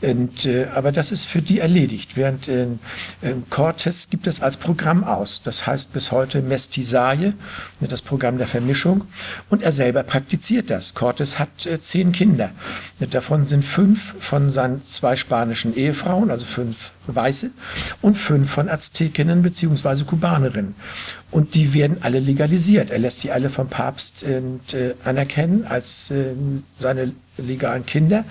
[0.00, 2.16] Und, äh, aber das ist für die erledigt.
[2.16, 2.66] Während äh,
[3.50, 5.42] Cortes gibt es als Programm aus.
[5.44, 7.34] Das heißt bis heute Mestizaje,
[7.80, 9.04] das Programm der Vermischung.
[9.50, 10.94] Und er selber praktiziert das.
[10.94, 12.52] Cortes hat äh, zehn Kinder.
[13.10, 17.50] Davon sind fünf von seinen zwei spanischen Ehefrauen, also fünf Weiße
[18.02, 20.04] und fünf von Aztekinnen bzw.
[20.04, 20.74] Kubanerinnen.
[21.30, 22.90] Und die werden alle legalisiert.
[22.90, 26.32] Er lässt sie alle vom Papst äh, anerkennen als äh,
[26.78, 28.24] seine legalen Kinder.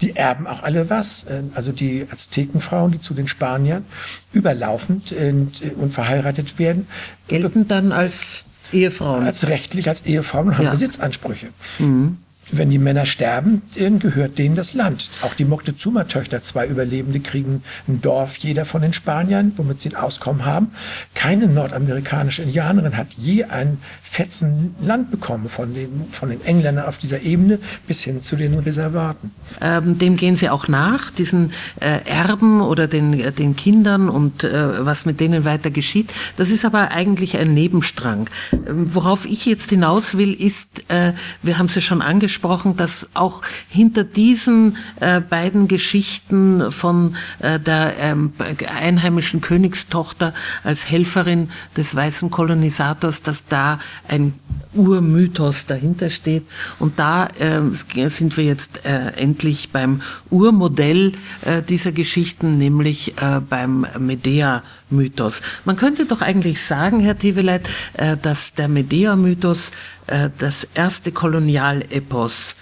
[0.00, 1.24] Die erben auch alle was.
[1.24, 3.84] Äh, also die Aztekenfrauen, die zu den Spaniern
[4.32, 5.32] überlaufend äh,
[5.76, 6.88] und verheiratet werden.
[7.28, 9.24] Gelten dann als Ehefrauen.
[9.24, 10.70] Als rechtlich als Ehefrauen und haben ja.
[10.70, 11.48] Besitzansprüche.
[11.78, 12.18] Mhm
[12.52, 13.62] wenn die Männer sterben,
[13.98, 15.10] gehört denen das Land.
[15.22, 19.96] Auch die Moctezuma-Töchter, zwei Überlebende, kriegen ein Dorf jeder von den Spaniern, womit sie ein
[19.96, 20.72] Auskommen haben.
[21.14, 26.98] Keine nordamerikanische Indianerin hat je ein Fetzen Land bekommen von den, von den Engländern auf
[26.98, 29.30] dieser Ebene bis hin zu den Reservaten.
[29.60, 34.42] Ähm, dem gehen Sie auch nach, diesen äh, Erben oder den, äh, den Kindern und
[34.42, 36.12] äh, was mit denen weiter geschieht.
[36.36, 38.28] Das ist aber eigentlich ein Nebenstrang.
[38.52, 42.76] Ähm, worauf ich jetzt hinaus will, ist, äh, wir haben es ja schon angesprochen, angesprochen,
[42.76, 48.32] dass auch hinter diesen äh, beiden Geschichten von äh, der ähm,
[48.68, 50.32] einheimischen Königstochter
[50.64, 54.34] als Helferin des weißen Kolonisators, dass da ein
[54.74, 56.44] Urmythos dahinter steht.
[56.78, 57.60] Und da äh,
[58.08, 65.42] sind wir jetzt äh, endlich beim Urmodell äh, dieser Geschichten, nämlich äh, beim Medea-Mythos.
[65.64, 69.72] Man könnte doch eigentlich sagen, Herr Teveleit, äh, dass der Medea-Mythos
[70.06, 72.56] äh, das erste Kolonialepos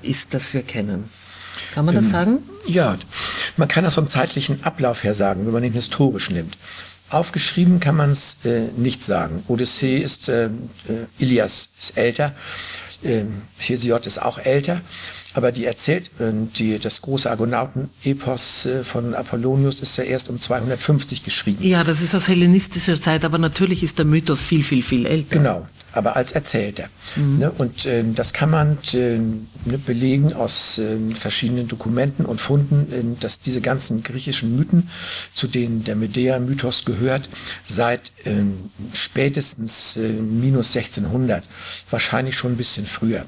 [0.00, 1.10] ist, das wir kennen.
[1.74, 2.38] Kann man das sagen?
[2.66, 2.96] Ja,
[3.58, 6.56] man kann das vom zeitlichen Ablauf her sagen, wenn man den historisch nimmt.
[7.10, 9.42] Aufgeschrieben kann man es äh, nicht sagen.
[9.48, 10.50] Odyssee ist, äh, äh,
[11.18, 12.34] Ilias ist älter,
[13.02, 13.22] äh,
[13.56, 14.80] Hesiod ist auch älter,
[15.32, 20.38] aber die erzählt, äh, die, das große Argonauten-Epos äh, von Apollonius ist ja erst um
[20.38, 21.64] 250 geschrieben.
[21.64, 25.36] Ja, das ist aus hellenistischer Zeit, aber natürlich ist der Mythos viel, viel, viel älter.
[25.38, 26.88] Genau, aber als Erzählter.
[27.16, 27.38] Mhm.
[27.38, 27.50] Ne?
[27.50, 29.18] Und äh, das kann man äh,
[29.86, 34.90] belegen aus äh, verschiedenen Dokumenten und Funden, äh, dass diese ganzen griechischen Mythen,
[35.34, 37.28] zu denen der Medea-Mythos gehört,
[37.64, 41.44] seit ähm, spätestens äh, minus 1600,
[41.90, 43.24] wahrscheinlich schon ein bisschen früher,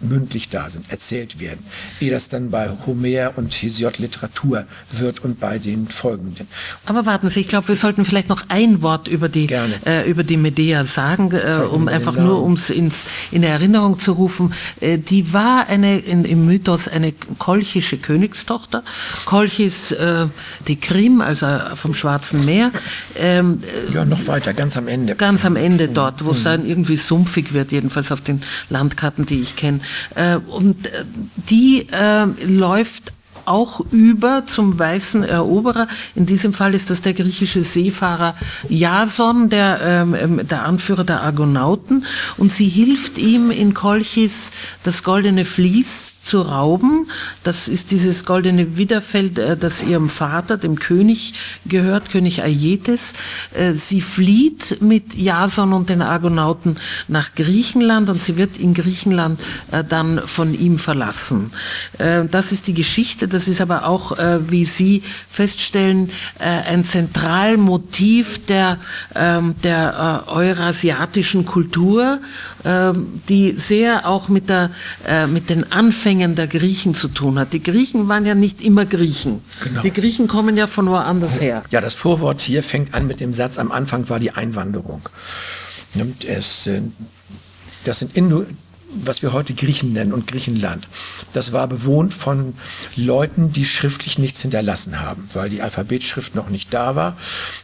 [0.00, 1.60] mündlich da sind, erzählt werden,
[2.00, 6.48] ehe das dann bei Homer und Hesiod Literatur wird und bei den folgenden.
[6.86, 9.48] Aber warten Sie, ich glaube, wir sollten vielleicht noch ein Wort über die,
[9.86, 14.52] äh, über die Medea sagen, äh, um einfach nur ums ins, in Erinnerung zu rufen.
[14.80, 18.82] Äh, die war eine, in, im Mythos eine kolchische Königstochter.
[19.26, 20.26] Kolchis, äh,
[20.68, 22.70] die Krim, also vom Schwarzen Meer.
[23.16, 25.14] Ähm, ja, noch weiter, ganz am Ende.
[25.14, 26.44] Ganz am Ende dort, wo es mhm.
[26.44, 29.80] dann irgendwie sumpfig wird, jedenfalls auf den Landkarten, die ich kenne.
[30.14, 31.04] Äh, und äh,
[31.48, 33.12] die äh, läuft
[33.50, 35.88] auch über zum weißen Eroberer.
[36.14, 38.34] In diesem Fall ist das der griechische Seefahrer
[38.68, 42.04] Jason, der, ähm, ähm, der Anführer der Argonauten.
[42.36, 44.52] Und sie hilft ihm in Kolchis
[44.84, 47.08] das goldene Vlies zu rauben.
[47.42, 51.34] Das ist dieses goldene Widerfeld, äh, das ihrem Vater, dem König,
[51.66, 53.14] gehört, König Aietes.
[53.52, 56.76] Äh, sie flieht mit Jason und den Argonauten
[57.08, 59.40] nach Griechenland und sie wird in Griechenland
[59.72, 61.52] äh, dann von ihm verlassen.
[61.98, 64.16] Das ist die Geschichte das ist aber auch,
[64.48, 68.78] wie Sie feststellen, ein Zentralmotiv der,
[69.14, 72.20] ähm, der eurasiatischen Kultur,
[72.64, 74.70] die sehr auch mit, der,
[75.06, 77.52] äh, mit den Anfängen der Griechen zu tun hat.
[77.52, 79.42] Die Griechen waren ja nicht immer Griechen.
[79.64, 79.82] Genau.
[79.82, 81.62] Die Griechen kommen ja von woanders her.
[81.70, 85.08] Ja, das Vorwort hier fängt an mit dem Satz, am Anfang war die Einwanderung.
[86.26, 86.82] Es, äh,
[87.84, 88.44] das sind Indo
[88.92, 90.88] was wir heute Griechen nennen und Griechenland.
[91.32, 92.54] Das war bewohnt von
[92.96, 97.16] Leuten, die schriftlich nichts hinterlassen haben, weil die Alphabetschrift noch nicht da war.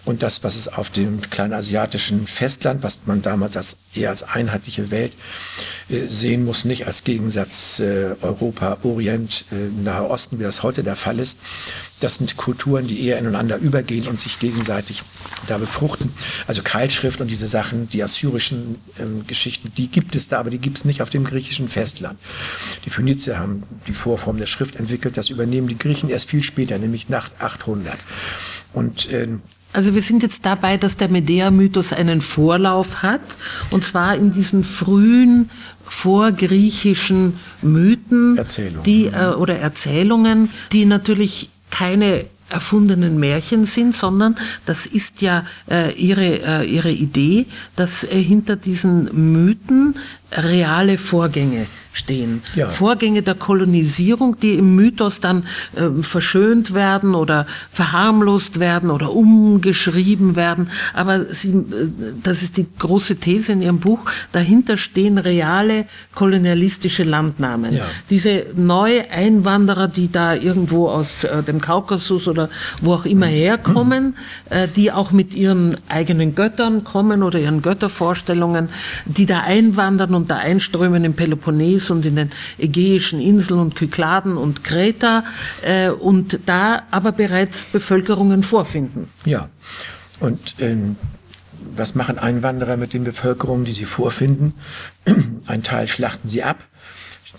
[0.05, 4.91] Und das, was es auf dem kleinasiatischen Festland, was man damals als, eher als einheitliche
[4.91, 5.13] Welt
[5.89, 10.97] sehen muss, nicht als Gegensatz äh, Europa, Orient, äh, Nahe Osten, wie das heute der
[10.97, 11.41] Fall ist.
[12.01, 15.03] Das sind Kulturen, die eher ineinander übergehen und sich gegenseitig
[15.47, 16.13] da befruchten.
[16.49, 20.59] Also Keilschrift und diese Sachen, die assyrischen ähm, Geschichten, die gibt es da, aber die
[20.59, 22.19] gibt es nicht auf dem griechischen Festland.
[22.85, 26.79] Die Phönizier haben die Vorform der Schrift entwickelt, das übernehmen die Griechen erst viel später,
[26.79, 27.97] nämlich nach 800.
[28.73, 29.41] Und ähm,
[29.73, 33.21] also wir sind jetzt dabei, dass der Medea-Mythos einen Vorlauf hat,
[33.71, 35.51] und zwar in diesen frühen
[35.89, 38.83] vorgriechischen Mythen, Erzählungen.
[38.85, 45.93] die äh, oder Erzählungen, die natürlich keine erfundenen Märchen sind, sondern das ist ja äh,
[45.95, 49.97] ihre, äh, ihre Idee, dass äh, hinter diesen Mythen
[50.33, 52.43] reale Vorgänge stehen.
[52.55, 52.69] Ja.
[52.69, 60.37] Vorgänge der Kolonisierung, die im Mythos dann äh, verschönt werden oder verharmlost werden oder umgeschrieben
[60.37, 60.69] werden.
[60.93, 61.89] Aber sie, äh,
[62.23, 64.01] das ist die große These in Ihrem Buch,
[64.33, 67.75] dahinter stehen reale kolonialistische Landnamen.
[67.75, 67.85] Ja.
[68.11, 72.51] Diese neue Einwanderer, die da irgendwo aus äh, dem Kaukasus oder
[72.83, 74.17] wo auch immer herkommen,
[74.51, 78.69] äh, die auch mit ihren eigenen Göttern kommen oder ihren Göttervorstellungen,
[79.07, 84.37] die da einwandern und da einströmen im Peloponnes und in den Ägäischen Inseln und Kykladen
[84.37, 85.25] und Kreta
[85.63, 89.09] äh, und da aber bereits Bevölkerungen vorfinden.
[89.25, 89.49] Ja,
[90.21, 90.97] und ähm,
[91.77, 94.55] was machen Einwanderer mit den Bevölkerungen, die sie vorfinden?
[95.47, 96.59] Ein Teil schlachten sie ab.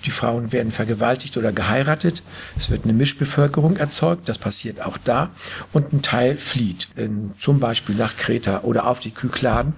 [0.06, 2.22] Die Frauen werden vergewaltigt oder geheiratet.
[2.58, 4.30] Es wird eine Mischbevölkerung erzeugt.
[4.30, 5.32] Das passiert auch da.
[5.74, 9.74] Und ein Teil flieht, ähm, zum Beispiel nach Kreta oder auf die Kykladen.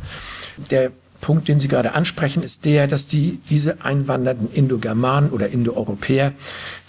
[0.71, 6.33] Der Punkt, den Sie gerade ansprechen, ist der, dass die, diese einwandernden Indogermanen oder Indoeuropäer,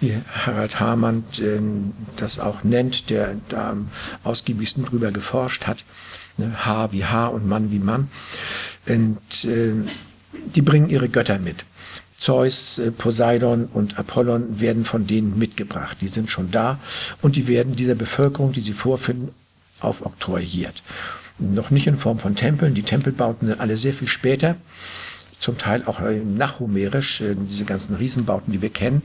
[0.00, 1.58] wie Harald Hamann äh,
[2.16, 3.88] das auch nennt, der da am
[4.24, 5.84] ausgiebigsten drüber geforscht hat,
[6.36, 8.08] ne, Haar wie Haar und Mann wie Mann,
[8.86, 9.72] und äh,
[10.54, 11.64] die bringen ihre Götter mit.
[12.16, 15.96] Zeus, äh, Poseidon und Apollon werden von denen mitgebracht.
[16.00, 16.78] Die sind schon da
[17.22, 19.30] und die werden dieser Bevölkerung, die sie vorfinden,
[19.80, 20.82] aufoktroyiert
[21.40, 22.74] noch nicht in Form von Tempeln.
[22.74, 24.56] Die Tempelbauten sind alle sehr viel später,
[25.38, 29.02] zum Teil auch äh, nachhomerisch, äh, diese ganzen Riesenbauten, die wir kennen.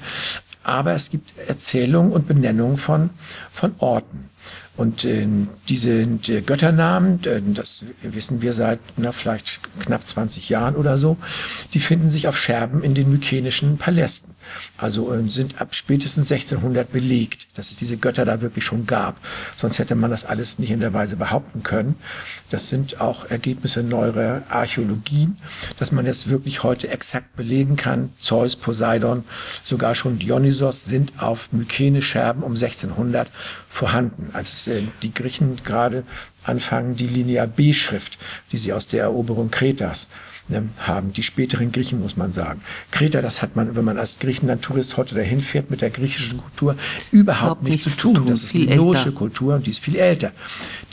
[0.64, 3.12] Aber es gibt Erzählungen und Benennungen von,
[3.52, 4.30] von Orten.
[4.78, 5.28] Und äh,
[5.70, 7.22] diese äh, Götternamen,
[7.54, 11.18] das wissen wir seit na, vielleicht knapp 20 Jahren oder so,
[11.74, 14.35] die finden sich auf Scherben in den mykenischen Palästen.
[14.78, 19.18] Also äh, sind ab spätestens 1600 belegt, dass es diese Götter da wirklich schon gab.
[19.56, 21.96] Sonst hätte man das alles nicht in der Weise behaupten können.
[22.50, 25.38] Das sind auch Ergebnisse neuerer Archäologien,
[25.78, 28.12] dass man es wirklich heute exakt belegen kann.
[28.20, 29.24] Zeus, Poseidon,
[29.64, 33.30] sogar schon Dionysos sind auf Mykene-Scherben um 1600
[33.68, 34.30] vorhanden.
[34.34, 36.04] Als äh, die Griechen gerade
[36.44, 38.18] anfangen, die Linia B-Schrift,
[38.52, 40.10] die sie aus der Eroberung Kretas
[40.80, 41.12] haben.
[41.14, 42.62] Die späteren Griechen, muss man sagen.
[42.92, 46.76] Kreta, das hat man, wenn man als Griechenland-Tourist heute dahin fährt, mit der griechischen Kultur
[47.12, 48.28] überhaupt nichts, nichts zu, tun.
[48.28, 50.32] Das ist die minoische Kultur und die ist viel älter.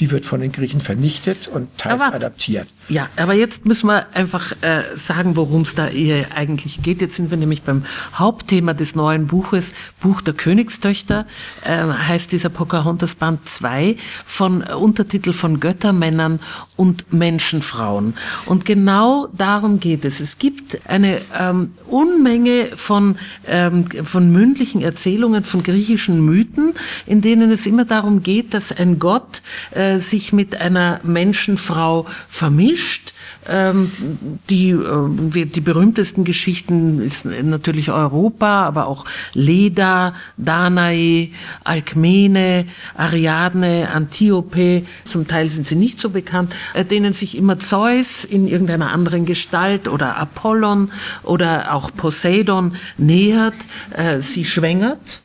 [0.01, 2.67] Die wird von den Griechen vernichtet und teils aber, adaptiert.
[2.89, 5.89] Ja, aber jetzt müssen wir einfach äh, sagen, worum es da
[6.35, 7.01] eigentlich geht.
[7.01, 7.85] Jetzt sind wir nämlich beim
[8.15, 11.27] Hauptthema des neuen Buches, Buch der Königstöchter,
[11.65, 16.41] äh, heißt dieser Pocahontas Band 2, von äh, Untertitel von Göttermännern
[16.77, 18.15] und Menschenfrauen.
[18.47, 20.21] Und genau darum geht es.
[20.21, 26.75] Es gibt eine ähm, Unmenge von, ähm, von mündlichen Erzählungen, von griechischen Mythen,
[27.07, 33.15] in denen es immer darum geht, dass ein Gott äh, sich mit einer Menschenfrau vermischt
[34.51, 39.05] die, äh, die berühmtesten Geschichten ist natürlich Europa, aber auch
[39.35, 41.31] Leda, Danae,
[41.65, 44.85] Alkmene, Ariadne, Antiope.
[45.05, 49.27] Zum Teil sind sie nicht so bekannt, äh, denen sich immer Zeus in irgendeiner anderen
[49.27, 50.91] Gestalt oder Apollon
[51.25, 53.55] oder auch Poseidon nähert,
[53.97, 55.22] äh, sie schwängert ähm,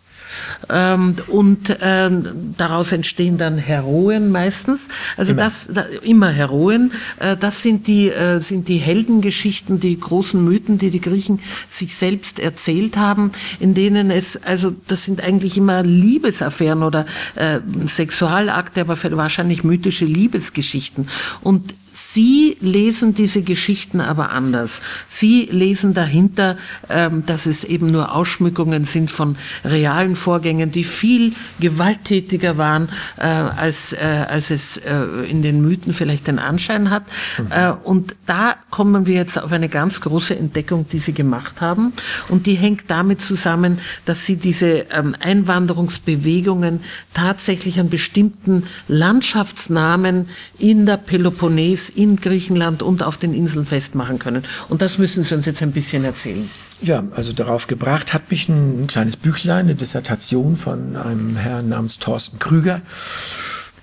[1.27, 4.89] und ähm, daraus entstehen dann Heroen meistens.
[5.15, 5.43] Also immer.
[5.43, 6.91] das da, immer Heroen.
[7.19, 11.95] Äh, das sind die äh, sind die Heldengeschichten, die großen Mythen, die die Griechen sich
[11.95, 18.81] selbst erzählt haben, in denen es also das sind eigentlich immer Liebesaffären oder äh, Sexualakte,
[18.81, 21.07] aber wahrscheinlich mythische Liebesgeschichten
[21.41, 24.83] und Sie lesen diese Geschichten aber anders.
[25.07, 26.55] Sie lesen dahinter,
[26.89, 33.23] ähm, dass es eben nur Ausschmückungen sind von realen Vorgängen, die viel gewalttätiger waren, äh,
[33.23, 34.95] als, äh, als es äh,
[35.27, 37.03] in den Mythen vielleicht den Anschein hat.
[37.39, 37.51] Mhm.
[37.51, 41.93] Äh, und da kommen wir jetzt auf eine ganz große Entdeckung, die Sie gemacht haben.
[42.29, 46.81] Und die hängt damit zusammen, dass Sie diese ähm, Einwanderungsbewegungen
[47.15, 50.29] tatsächlich an bestimmten Landschaftsnamen
[50.59, 54.43] in der Peloponnes In Griechenland und auf den Inseln festmachen können.
[54.69, 56.49] Und das müssen Sie uns jetzt ein bisschen erzählen.
[56.81, 61.69] Ja, also darauf gebracht hat mich ein, ein kleines Büchlein, eine Dissertation von einem Herrn
[61.69, 62.81] namens Thorsten Krüger,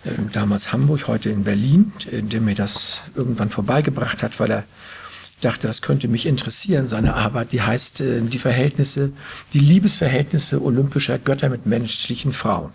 [0.05, 4.65] äh, damals Hamburg, heute in Berlin, der mir das irgendwann vorbeigebracht hat, weil er
[5.45, 9.13] dachte, das könnte mich interessieren, seine Arbeit, die heißt äh, die Verhältnisse,
[9.53, 12.71] die Liebesverhältnisse olympischer Götter mit menschlichen Frauen.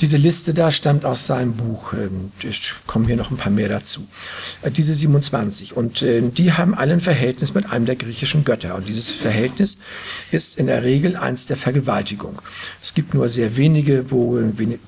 [0.00, 3.68] Diese Liste da stammt aus seinem Buch, ähm, ich komme hier noch ein paar mehr
[3.68, 4.06] dazu.
[4.62, 8.74] Äh, diese 27 und äh, die haben alle ein Verhältnis mit einem der griechischen Götter
[8.74, 9.78] und dieses Verhältnis
[10.30, 12.40] ist in der Regel eins der Vergewaltigung.
[12.82, 14.40] Es gibt nur sehr wenige, wo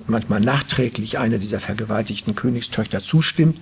[0.06, 3.58] manchmal nachträglich eine dieser vergewaltigten Königstöchter zustimmt,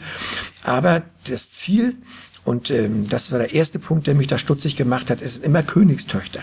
[0.63, 1.97] aber das Ziel
[2.45, 5.23] und ähm, das war der erste Punkt, der mich da stutzig gemacht hat.
[5.23, 6.41] Es sind immer Königstöchter.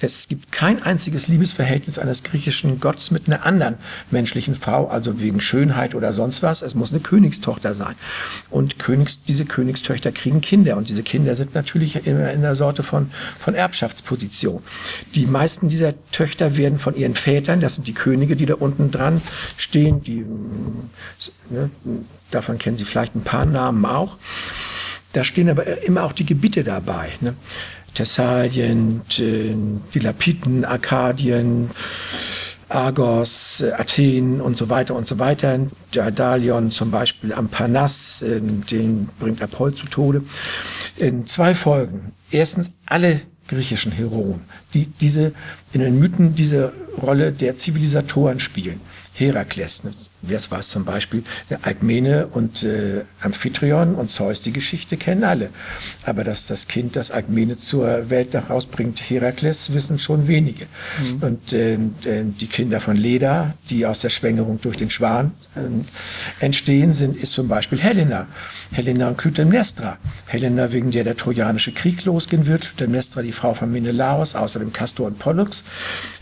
[0.00, 3.74] Es gibt kein einziges Liebesverhältnis eines griechischen Gottes mit einer anderen
[4.10, 6.62] menschlichen Frau, also wegen Schönheit oder sonst was.
[6.62, 7.94] Es muss eine Königstochter sein.
[8.48, 10.78] Und Königs, diese Königstöchter kriegen Kinder.
[10.78, 14.62] Und diese Kinder sind natürlich immer in der Sorte von, von Erbschaftsposition.
[15.14, 18.90] Die meisten dieser Töchter werden von ihren Vätern, das sind die Könige, die da unten
[18.90, 19.20] dran
[19.58, 20.24] stehen, die,
[21.50, 21.70] ne,
[22.30, 24.16] davon kennen Sie vielleicht ein paar Namen auch
[25.12, 27.10] da stehen aber immer auch die Gebiete dabei.
[27.20, 27.34] Ne?
[27.94, 31.70] Thessalien, die Lapiten, Arkadien,
[32.68, 35.58] Argos, Athen und so weiter und so weiter.
[35.94, 40.22] Der Dalion zum Beispiel am Parnass, äh, den bringt Apoll zu Tode.
[40.96, 42.12] In zwei Folgen.
[42.30, 44.40] Erstens alle griechischen Heroen,
[44.72, 45.34] die diese
[45.74, 46.72] in den Mythen diese
[47.02, 48.80] Rolle der Zivilisatoren spielen.
[49.12, 49.82] Herakles,
[50.22, 50.32] ne?
[50.32, 51.24] wer es war zum Beispiel,
[51.62, 55.50] Alkmene und äh, Amphitryon und Zeus, die Geschichte kennen alle.
[56.04, 60.66] Aber dass das Kind, das Alkmene zur Welt herausbringt, Herakles, wissen schon wenige.
[61.00, 61.22] Mhm.
[61.22, 66.92] Und äh, die Kinder von Leda, die aus der Schwängerung durch den Schwan äh, entstehen,
[66.92, 68.26] sind, ist zum Beispiel Helena.
[68.72, 69.98] Helena und Clytemnestra.
[70.26, 75.06] Helena, wegen der der Trojanische Krieg losgehen wird, Clytemnestra, die Frau von Menelaos, außerdem Castor
[75.06, 75.64] und Pollux.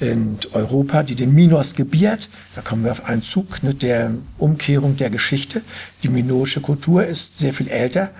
[0.01, 2.29] Und Europa, die den Minos gebiert.
[2.55, 5.63] Da kommen wir auf einen Zug, ne, der der Umkehrung der Geschichte.
[6.05, 8.11] Die minoische Kultur ist sehr viel älter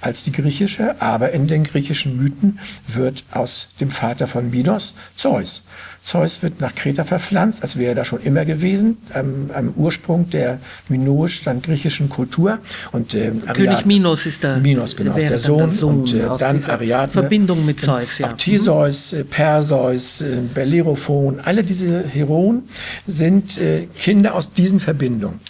[0.00, 5.66] als die griechische, aber in den griechischen Mythen wird aus dem Vater von Minos Zeus.
[6.06, 10.30] Zeus wird nach Kreta verpflanzt, als wäre er da schon immer gewesen, am, am Ursprung
[10.30, 12.60] der minoisch, dann griechischen Kultur.
[12.92, 15.68] Und, äh, König Minos ist der, Minos, genau, ist der Sohn.
[15.68, 15.98] Sohn.
[16.02, 17.12] und äh, dann Ariadne.
[17.12, 18.28] Verbindung mit Zeus, ja.
[18.28, 22.62] Auch Theseus, äh, Perseus, äh, Bellerophon, alle diese Heroen
[23.04, 25.40] sind äh, Kinder aus diesen Verbindungen.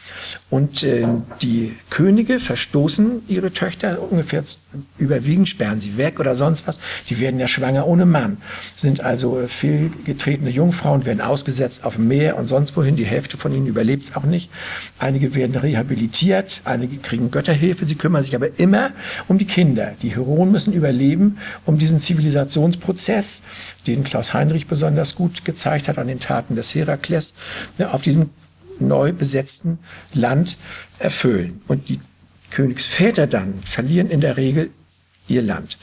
[0.51, 1.07] Und äh,
[1.43, 4.45] die Könige verstoßen ihre Töchter ungefähr
[4.99, 6.81] überwiegend, sperren sie weg oder sonst was.
[7.09, 8.39] Die werden ja schwanger ohne Mann,
[8.77, 12.97] sind also fehlgetretene Jungfrauen, werden ausgesetzt auf dem Meer und sonst wohin.
[12.97, 14.51] Die Hälfte von ihnen überlebt es auch nicht.
[14.99, 17.87] Einige werden rehabilitiert, einige kriegen Götterhilfe.
[17.87, 18.93] Sie kümmern sich aber immer
[19.29, 19.93] um die Kinder.
[20.03, 23.43] Die Heroen müssen überleben, um diesen Zivilisationsprozess,
[23.87, 27.37] den Klaus Heinrich besonders gut gezeigt hat an den Taten des Herakles,
[27.79, 28.31] ne, auf diesem
[28.81, 29.79] neu besetzten
[30.13, 30.59] Land
[30.99, 31.61] erfüllen.
[31.67, 32.01] Und die
[32.51, 34.71] Königsväter dann verlieren in der Regel
[35.29, 35.79] ihr Land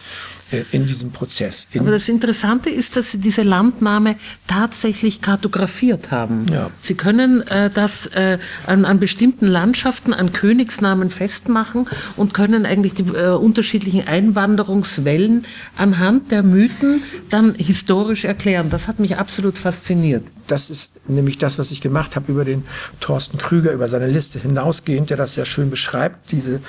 [0.72, 1.68] in diesem Prozess.
[1.74, 4.16] In Aber das Interessante ist, dass Sie diese Landnahme
[4.48, 6.48] tatsächlich kartografiert haben.
[6.52, 6.70] Ja.
[6.82, 12.94] Sie können äh, das äh, an, an, bestimmten Landschaften, an Königsnamen festmachen und können eigentlich
[12.94, 18.70] die äh, unterschiedlichen Einwanderungswellen anhand der Mythen dann historisch erklären.
[18.70, 20.24] Das hat mich absolut fasziniert.
[20.48, 22.63] Das ist nämlich das, was ich gemacht habe über den
[23.00, 26.62] Thorsten Krüger, über seine Liste hinausgehend, der das sehr schön beschreibt, diese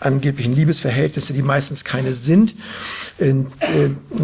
[0.00, 2.54] angeblichen Liebesverhältnisse, die meistens keine sind,
[3.18, 3.34] äh,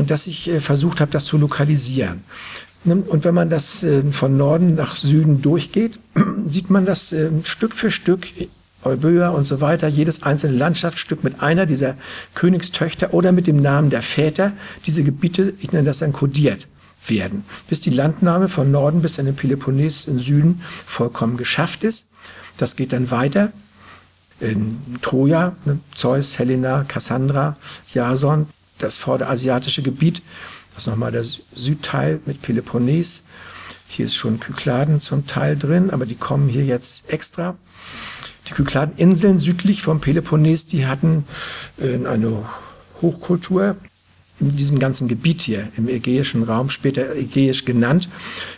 [0.06, 2.24] dass ich äh, versucht habe, das zu lokalisieren.
[2.84, 5.98] Ne, und wenn man das äh, von Norden nach Süden durchgeht,
[6.46, 8.26] sieht man das Stück für Stück
[8.82, 11.96] Euböa und so weiter, jedes einzelne Landschaftsstück mit einer dieser
[12.34, 14.52] Königstöchter oder mit dem Namen der Väter,
[14.84, 16.66] diese Gebiete, ich nenne das dann kodiert
[17.06, 22.12] werden, bis die Landnahme von Norden bis an den Peloponnes im Süden vollkommen geschafft ist.
[22.58, 23.52] Das geht dann weiter
[24.40, 27.56] in Troja, ne, Zeus, Helena, Cassandra,
[27.92, 28.46] Jason,
[28.78, 30.22] das vorderasiatische Gebiet,
[30.74, 33.26] das ist nochmal der Südteil mit Peloponnes.
[33.86, 37.56] Hier ist schon Kykladen zum Teil drin, aber die kommen hier jetzt extra.
[38.48, 41.24] Die Kykladeninseln südlich vom Peloponnes, die hatten
[41.78, 42.44] äh, eine
[43.00, 43.76] Hochkultur,
[44.40, 48.08] in diesem ganzen Gebiet hier im ägäischen Raum, später ägäisch genannt,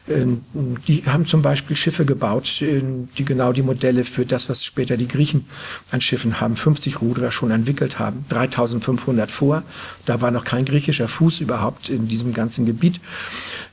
[0.09, 0.41] ähm,
[0.89, 2.83] die haben zum Beispiel Schiffe gebaut, äh,
[3.19, 5.47] die genau die Modelle für das, was später die Griechen
[5.91, 9.63] an Schiffen haben, 50 Ruderer schon entwickelt haben, 3500 vor.
[10.07, 13.01] Da war noch kein griechischer Fuß überhaupt in diesem ganzen Gebiet.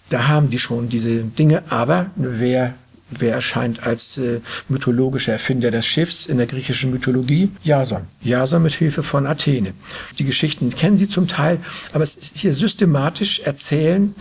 [0.09, 2.75] Da haben die schon diese Dinge, aber wer
[3.19, 7.52] Wer erscheint als äh, mythologischer Erfinder des Schiffs in der griechischen Mythologie?
[7.63, 8.04] Jason.
[8.21, 9.73] Jason mit Hilfe von Athene.
[10.19, 11.60] Die Geschichten kennen Sie zum Teil,
[11.91, 14.13] aber es ist hier systematisch erzählen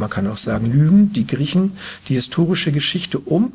[0.00, 1.72] man kann auch sagen Lügen, die Griechen
[2.08, 3.52] die historische Geschichte um,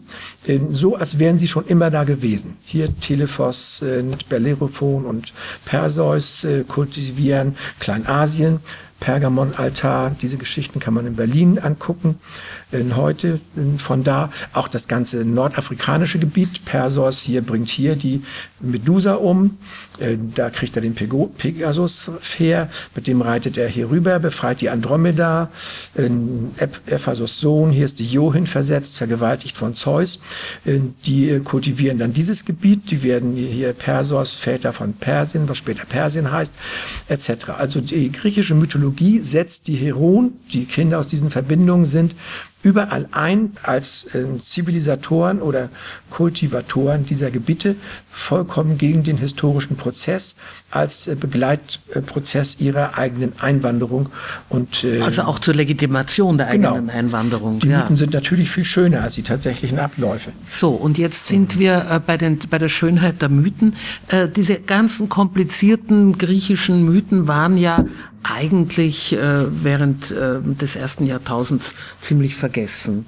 [0.69, 2.55] so als wären sie schon immer da gewesen.
[2.63, 5.33] Hier Telephos, äh, Bellerophon und
[5.65, 8.59] Perseus äh, kultivieren Kleinasien.
[9.01, 10.15] Pergamon-Altar.
[10.21, 12.17] Diese Geschichten kann man in Berlin angucken.
[12.71, 13.39] Heute
[13.77, 16.65] von da auch das ganze nordafrikanische Gebiet.
[16.65, 18.23] Perseus hier bringt hier die
[18.59, 19.57] Medusa um.
[19.99, 22.69] Äh, da kriegt er den Pegasus her.
[22.95, 25.49] Mit dem reitet er hier rüber, befreit die Andromeda.
[26.87, 30.19] Ephasus Sohn, hier ist die Johin versetzt, vergewaltigt von Zeus.
[30.65, 32.91] Äh, die äh, kultivieren dann dieses Gebiet.
[32.91, 36.55] Die werden hier Perseus, Väter von Persien, was später Persien heißt,
[37.07, 37.49] etc.
[37.57, 42.15] Also die griechische Mythologie setzt die Heroen, die Kinder aus diesen Verbindungen sind,
[42.65, 45.69] überall ein als äh, Zivilisatoren oder
[46.09, 47.75] Kultivatoren dieser Gebiete,
[48.09, 50.37] vollkommen gegen den historischen Prozess
[50.71, 54.09] als äh, Begleitprozess ihrer eigenen Einwanderung
[54.49, 56.71] und äh, also auch zur Legitimation der genau.
[56.71, 57.59] eigenen Einwanderung.
[57.59, 57.81] Die ja.
[57.81, 60.31] Mythen sind natürlich viel schöner als die tatsächlichen Abläufe.
[60.49, 63.75] So und jetzt sind wir äh, bei den bei der Schönheit der Mythen.
[64.07, 67.85] Äh, diese ganzen komplizierten griechischen Mythen waren ja
[68.31, 73.07] eigentlich äh, während äh, des ersten Jahrtausends ziemlich vergessen.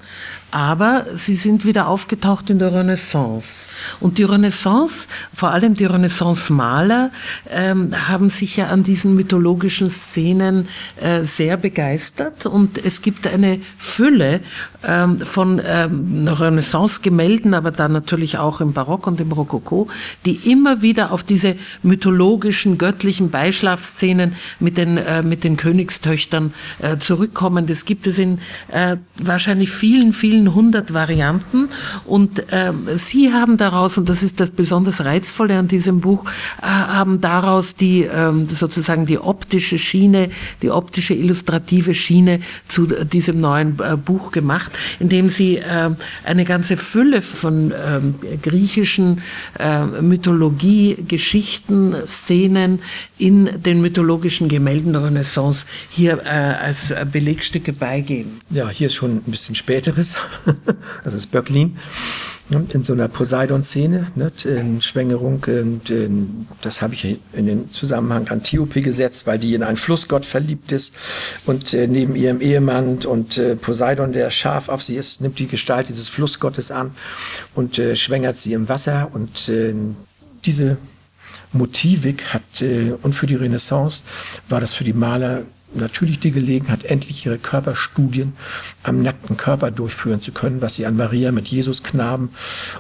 [0.52, 3.70] Aber sie sind wieder aufgetaucht in der Renaissance.
[4.00, 7.12] Und die Renaissance, vor allem die Renaissance-Maler,
[7.50, 10.68] ähm, haben sich ja an diesen mythologischen Szenen
[11.02, 12.46] äh, sehr begeistert.
[12.46, 14.40] Und es gibt eine Fülle
[14.84, 19.90] ähm, von ähm, Renaissance-Gemälden, aber dann natürlich auch im Barock und im Rokoko,
[20.26, 26.98] die immer wieder auf diese mythologischen, göttlichen Beischlafszenen mit den, äh, mit den Königstöchtern äh,
[26.98, 27.68] zurückkommen.
[27.68, 28.40] Das gibt es in
[28.70, 31.70] äh, wahrscheinlich vielen, vielen vielen hundert Varianten
[32.06, 36.26] und ähm, Sie haben daraus, und das ist das besonders Reizvolle an diesem Buch,
[36.62, 40.30] äh, haben daraus die ähm, sozusagen die optische Schiene,
[40.62, 45.90] die optische illustrative Schiene zu diesem neuen äh, Buch gemacht, indem Sie äh,
[46.24, 49.22] eine ganze Fülle von ähm, griechischen
[49.58, 52.80] äh, Mythologie, Geschichten, Szenen
[53.18, 58.42] in den mythologischen Gemälden der Renaissance hier äh, als Belegstücke beigeben.
[58.50, 60.16] Ja, hier ist schon ein bisschen späteres.
[61.04, 61.78] das ist Böcklin,
[62.50, 65.44] in so einer Poseidon-Szene, ne, in Schwängerung.
[65.46, 70.72] In, das habe ich in den Zusammenhang Antiope gesetzt, weil die in einen Flussgott verliebt
[70.72, 70.96] ist
[71.46, 75.48] und äh, neben ihrem Ehemann und äh, Poseidon, der scharf auf sie ist, nimmt die
[75.48, 76.92] Gestalt dieses Flussgottes an
[77.54, 79.52] und äh, schwängert sie im Wasser und
[80.46, 80.78] diese
[81.54, 82.64] Motivik hat,
[83.02, 84.04] und für die Renaissance
[84.50, 85.44] war das für die Maler
[85.78, 88.34] natürlich die Gelegenheit, endlich ihre Körperstudien
[88.84, 92.30] am nackten Körper durchführen zu können, was sie an Maria mit Jesus Knaben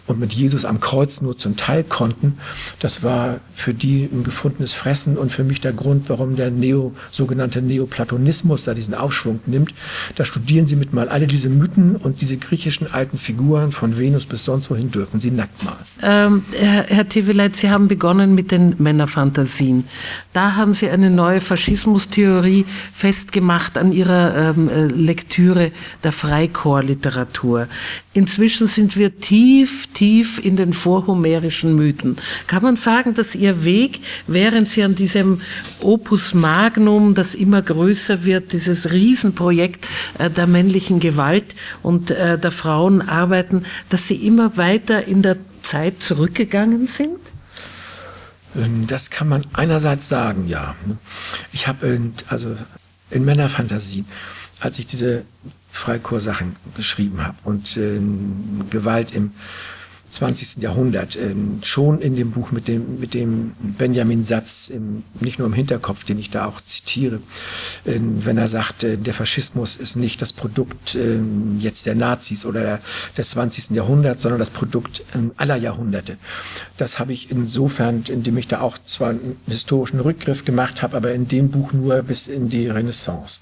[0.05, 2.37] und mit Jesus am Kreuz nur zum Teil konnten.
[2.79, 6.93] Das war für die ein gefundenes Fressen und für mich der Grund, warum der Neo,
[7.11, 9.73] sogenannte Neoplatonismus da diesen Aufschwung nimmt.
[10.15, 14.25] Da studieren sie mit mal alle diese Mythen und diese griechischen alten Figuren von Venus
[14.25, 15.77] bis sonst wohin dürfen sie nackt malen.
[16.01, 19.85] Ähm, Herr, Herr Teveleit, Sie haben begonnen mit den Männerfantasien.
[20.33, 25.71] Da haben Sie eine neue Faschismustheorie festgemacht an ihrer ähm, äh, Lektüre
[26.03, 27.67] der Freikorpsliteratur.
[28.13, 32.17] Inzwischen sind wir tief, tief in den vorhomerischen Mythen.
[32.47, 35.41] Kann man sagen, dass Ihr Weg, während Sie an diesem
[35.81, 39.85] Opus Magnum, das immer größer wird, dieses Riesenprojekt
[40.17, 45.37] äh, der männlichen Gewalt und äh, der Frauen arbeiten, dass Sie immer weiter in der
[45.61, 47.19] Zeit zurückgegangen sind?
[48.57, 50.75] Ähm, das kann man einerseits sagen, ja.
[51.53, 52.55] Ich habe also
[53.09, 54.05] in Männerfantasien,
[54.59, 55.23] als ich diese
[55.71, 57.99] Freikursachen geschrieben habe und äh,
[58.69, 59.31] Gewalt im
[60.09, 60.61] 20.
[60.63, 61.15] Jahrhundert.
[61.15, 64.73] Ähm, schon in dem Buch mit dem, mit dem Benjamin-Satz,
[65.19, 67.19] nicht nur im Hinterkopf, den ich da auch zitiere,
[67.85, 71.19] äh, wenn er sagt, äh, der Faschismus ist nicht das Produkt äh,
[71.59, 72.79] jetzt der Nazis oder der,
[73.17, 73.71] des 20.
[73.71, 76.17] Jahrhunderts, sondern das Produkt ähm, aller Jahrhunderte.
[76.77, 81.13] Das habe ich insofern, indem ich da auch zwar einen historischen Rückgriff gemacht habe, aber
[81.13, 83.41] in dem Buch nur bis in die Renaissance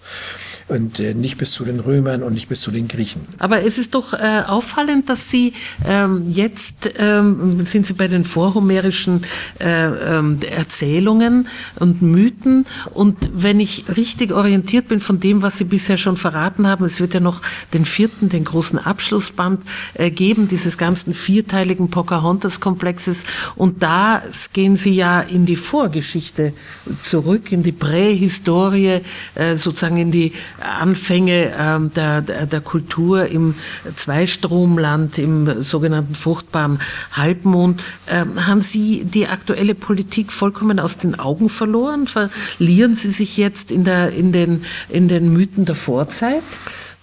[0.68, 3.22] und äh, nicht bis zu den Römern und nicht bis zu den Griechen.
[3.38, 5.54] Aber es ist doch äh, auffallend, dass Sie
[5.86, 9.26] ähm, jetzt jetzt ähm, sind Sie bei den vorhomerischen
[9.60, 12.66] äh, ähm, Erzählungen und Mythen.
[12.94, 17.02] Und wenn ich richtig orientiert bin von dem, was Sie bisher schon verraten haben, es
[17.02, 17.42] wird ja noch
[17.74, 19.64] den vierten, den großen Abschlussband
[19.96, 23.26] äh, geben, dieses ganzen vierteiligen Pocahontas-Komplexes.
[23.58, 26.54] Und da gehen Sie ja in die Vorgeschichte
[27.02, 29.02] zurück, in die Prähistorie,
[29.36, 30.32] äh, sozusagen in die
[30.62, 33.56] Anfänge äh, der, der, der Kultur im
[33.98, 36.80] Zweistromland, im sogenannten fruchtbaren
[37.12, 37.82] Halbmond.
[38.08, 42.08] Ähm, haben Sie die aktuelle Politik vollkommen aus den Augen verloren?
[42.08, 46.44] Verlieren Sie sich jetzt in, der, in, den, in den Mythen der Vorzeit?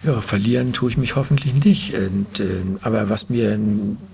[0.04, 1.94] Ja, verlieren tue ich mich hoffentlich nicht.
[1.94, 3.56] Und, äh, aber was mir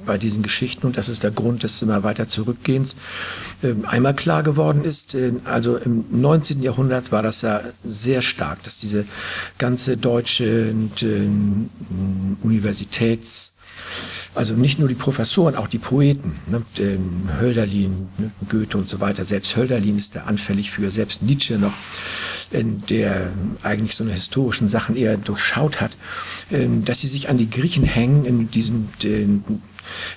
[0.04, 2.96] bei diesen Geschichten, und das ist der Grund des immer weiter Zurückgehens,
[3.62, 6.62] äh, einmal klar geworden ist, äh, also im 19.
[6.62, 9.06] Jahrhundert war das ja sehr stark, dass diese
[9.56, 11.26] ganze deutsche und, äh,
[12.44, 13.58] Universitäts-
[14.38, 16.62] also nicht nur die Professoren, auch die Poeten, ne,
[17.40, 19.24] Hölderlin, ne, Goethe und so weiter.
[19.24, 21.74] Selbst Hölderlin ist da anfällig für, selbst Nietzsche noch
[22.50, 23.30] der
[23.62, 25.98] eigentlich so eine historischen Sachen eher durchschaut hat,
[26.50, 28.88] ähm, dass sie sich an die Griechen hängen in diesem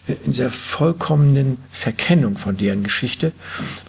[0.07, 3.31] in dieser vollkommenen Verkennung von deren Geschichte,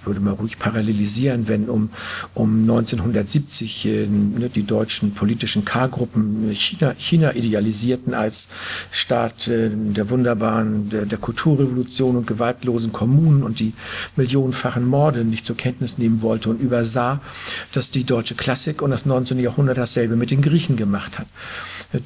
[0.04, 1.90] würde man ruhig parallelisieren, wenn um,
[2.34, 8.48] um 1970 äh, ne, die deutschen politischen K-Gruppen China, China idealisierten als
[8.90, 13.74] Staat äh, der wunderbaren, der, der Kulturrevolution und gewaltlosen Kommunen und die
[14.16, 17.20] millionenfachen Morde nicht zur Kenntnis nehmen wollte und übersah,
[17.72, 19.38] dass die deutsche Klassik und das 19.
[19.38, 21.26] Jahrhundert dasselbe mit den Griechen gemacht hat.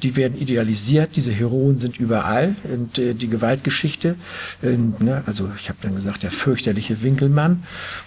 [0.03, 4.15] Die werden idealisiert, diese Heroen sind überall und äh, die Gewalt Geschichte.
[4.63, 7.63] Äh, ne, also ich habe dann gesagt, der fürchterliche Winkelmann,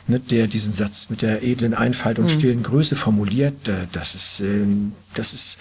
[0.08, 2.30] ne, der diesen Satz mit der edlen Einfalt und mhm.
[2.30, 3.54] stillen Größe formuliert,
[3.92, 4.64] das ist, äh,
[5.14, 5.58] das ist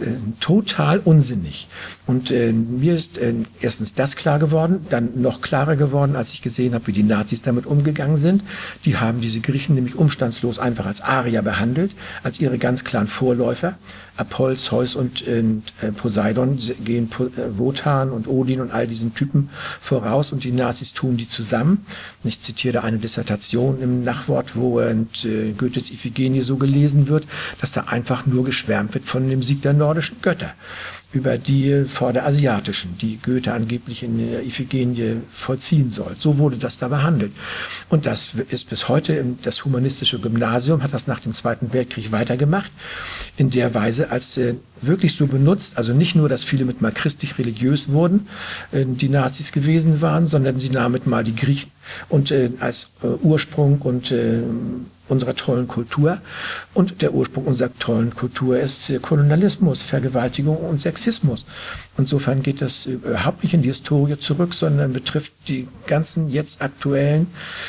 [0.00, 0.06] äh,
[0.40, 1.68] total unsinnig.
[2.06, 6.42] Und äh, mir ist äh, erstens das klar geworden, dann noch klarer geworden, als ich
[6.42, 8.42] gesehen habe, wie die Nazis damit umgegangen sind.
[8.84, 11.92] Die haben diese Griechen nämlich umstandslos einfach als Arier behandelt,
[12.22, 13.76] als ihre ganz klaren Vorläufer.
[14.16, 15.44] Apoll, Zeus und äh,
[15.96, 19.48] Poseidon gehen äh, Wotan und Odin und all diesen Typen
[19.80, 21.86] voraus und die Nazis tun die zusammen.
[22.24, 24.96] Ich zitiere eine Dissertation im Nachwort, wo äh,
[25.56, 27.26] Goethes Iphigenie so gelesen wird,
[27.60, 30.54] dass da einfach nur geschwärmt wird von dem Sieg der nordischen Götter
[31.10, 36.14] über die vor der asiatischen, die Goethe angeblich in der Iphigenie vollziehen soll.
[36.18, 37.32] So wurde das da behandelt.
[37.88, 42.70] Und das ist bis heute das humanistische Gymnasium, hat das nach dem Zweiten Weltkrieg weitergemacht,
[43.38, 46.92] in der Weise als äh, wirklich so benutzt, also nicht nur, dass viele mit mal
[46.92, 48.28] christlich-religiös wurden,
[48.72, 51.70] äh, die Nazis gewesen waren, sondern sie nahmen mal die Griechen
[52.10, 54.12] und äh, als Ursprung und
[55.08, 56.20] unserer tollen Kultur.
[56.74, 61.46] Und der Ursprung unserer tollen Kultur ist äh, Kolonialismus, Vergewaltigung und Sexismus.
[61.96, 67.28] Insofern geht das überhaupt nicht in die Historie zurück, sondern betrifft die ganzen jetzt aktuellen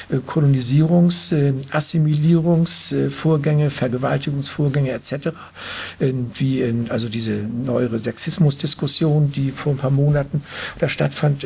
[0.10, 5.30] äh, Kolonisierungs-, äh, Assimilierungsvorgänge, Vergewaltigungsvorgänge etc.
[6.00, 10.44] Wie in, also diese neuere Sexismusdiskussion, die vor ein paar Monaten
[10.80, 11.46] da stattfand,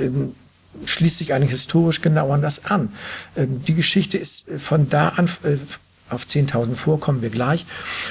[0.85, 2.93] schließt sich eigentlich historisch genau an das an.
[3.35, 5.57] Ähm, die Geschichte ist äh, von da an, äh,
[6.13, 7.65] auf 10.000 vor kommen wir gleich,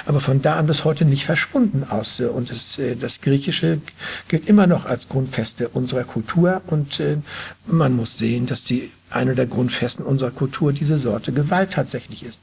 [0.06, 2.20] aber von da an bis heute nicht verschwunden aus.
[2.20, 3.80] Äh, und das, das Griechische
[4.28, 7.02] gilt immer noch als Grundfeste unserer Kultur und
[7.66, 12.42] man muss sehen, dass die eine der Grundfesten unserer Kultur diese Sorte Gewalt tatsächlich ist.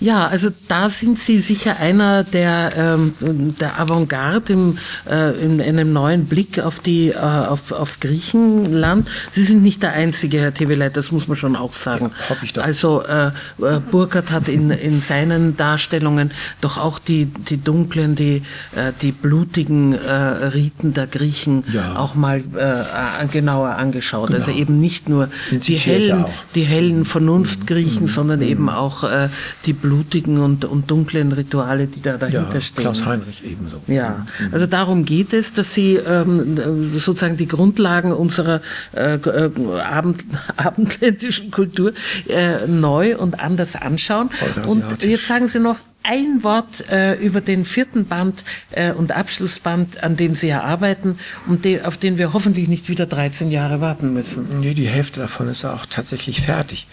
[0.00, 3.14] Ja, also da sind Sie sicher einer der, ähm,
[3.60, 4.78] der Avantgarde im,
[5.08, 9.08] äh, in, einem neuen Blick auf, die, äh, auf, auf Griechenland.
[9.30, 12.12] Sie sind nicht der Einzige, Herr Teveleit, das muss man schon auch sagen.
[12.12, 12.62] Ja, hoffe ich doch.
[12.62, 16.30] Also äh, äh, Burkhardt hat in, in seinen Darstellungen
[16.62, 18.42] doch auch die, die dunklen, die,
[18.74, 21.96] äh, die blutigen äh, Riten der Griechen ja.
[21.96, 24.28] auch mal äh, genauer angeschaut.
[24.28, 24.38] Genau.
[24.38, 26.24] Also eben nicht nur die hellen,
[26.54, 28.08] die hellen Vernunftgriechen, mhm.
[28.08, 28.46] sondern mhm.
[28.46, 29.28] eben auch äh,
[29.66, 32.82] die blutigen und, und dunklen Rituale, die da dahinter ja, stehen.
[32.82, 33.82] Klaus Heinrich ebenso.
[33.86, 34.54] Ja, mhm.
[34.54, 38.60] also darum geht es, dass Sie ähm, sozusagen die Grundlagen unserer
[38.94, 40.24] äh, äh Abend,
[40.56, 41.92] abendländischen Kultur
[42.28, 44.30] äh, neu und anders anschauen.
[44.66, 50.02] Und jetzt sagen Sie noch ein Wort äh, über den vierten Band äh, und Abschlussband,
[50.02, 53.80] an dem Sie ja arbeiten und de auf den wir hoffentlich nicht wieder 13 Jahre
[53.80, 54.60] warten müssen.
[54.60, 56.86] Nee, die Hälfte davon ist ja auch tatsächlich fertig.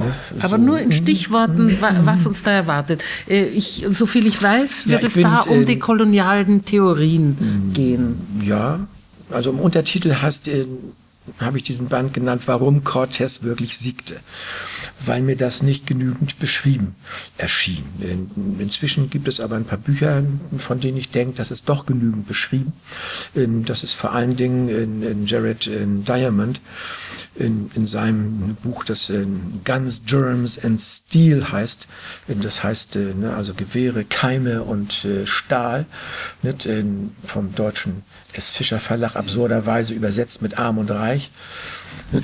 [0.00, 0.14] Ne?
[0.40, 0.64] Aber so.
[0.64, 3.02] nur in Stichworten, was uns da erwartet.
[3.28, 7.36] Äh, ich, so viel ich weiß, wird ja, ich es da um die kolonialen Theorien
[7.38, 8.42] mm, gehen.
[8.44, 8.80] Ja,
[9.30, 10.66] also im Untertitel heißt, äh,
[11.38, 14.16] habe ich diesen Band genannt, warum Cortés wirklich siegte.
[15.04, 16.94] Weil mir das nicht genügend beschrieben
[17.38, 17.84] erschien.
[18.58, 20.22] Inzwischen gibt es aber ein paar Bücher,
[20.56, 22.72] von denen ich denke, das ist doch genügend beschrieben.
[23.34, 25.70] Das ist vor allen Dingen Jared
[26.06, 26.60] Diamond
[27.36, 29.12] in, in seinem Buch, das
[29.64, 31.88] Guns, Germs and Steel heißt.
[32.28, 35.86] Das heißt, ne, also Gewehre, Keime und äh, Stahl,
[37.24, 38.50] vom deutschen S.
[38.50, 41.30] Fischer Verlag absurderweise übersetzt mit Arm und Reich.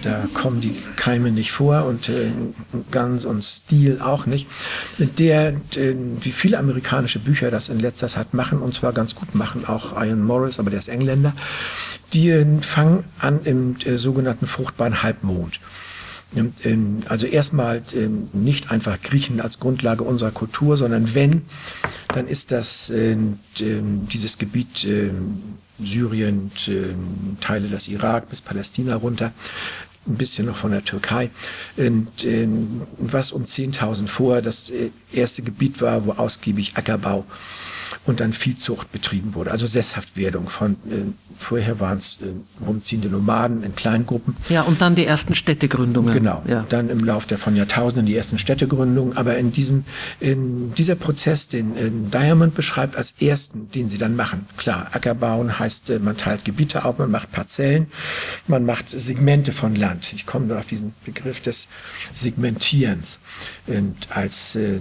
[0.03, 2.31] Da kommen die Keime nicht vor und äh,
[2.91, 4.49] Guns und Stil auch nicht.
[4.99, 9.35] Der, äh, wie viele amerikanische Bücher das in letzter Zeit machen, und zwar ganz gut
[9.35, 11.35] machen, auch Ian Morris, aber der ist Engländer,
[12.13, 15.61] die äh, fangen an im äh, sogenannten fruchtbaren Halbmond.
[16.37, 21.43] Ähm, also erstmal ähm, nicht einfach Griechen als Grundlage unserer Kultur, sondern wenn,
[22.13, 24.87] dann ist das ähm, dieses Gebiet
[25.79, 26.51] Syrien,
[27.41, 29.33] Teile des Irak bis Palästina runter,
[30.07, 31.31] ein bisschen noch von der Türkei,
[31.77, 32.09] und,
[32.99, 37.25] was um 10.000 vor das äh, erste Gebiet war, wo ausgiebig Ackerbau
[38.07, 41.03] und dann Viehzucht betrieben wurde, also Sesshaftwerdung von, äh,
[41.37, 42.27] vorher waren es äh,
[42.65, 44.37] rumziehende Nomaden in kleinen Gruppen.
[44.49, 46.13] Ja, und dann die ersten Städtegründungen.
[46.13, 46.65] Genau, ja.
[46.69, 49.85] dann im Laufe der von Jahrtausenden die ersten Städtegründungen, aber in diesem,
[50.21, 54.47] in dieser Prozess, den in Diamond beschreibt, als ersten, den sie dann machen.
[54.57, 57.87] Klar, Ackerbauen heißt, äh, man teilt Gebiete auf, man macht Parzellen,
[58.47, 60.13] man macht Segmente von Land.
[60.13, 61.69] Ich komme da auf diesen Begriff des
[62.13, 63.21] Segmentierens
[64.11, 64.79] als, äh,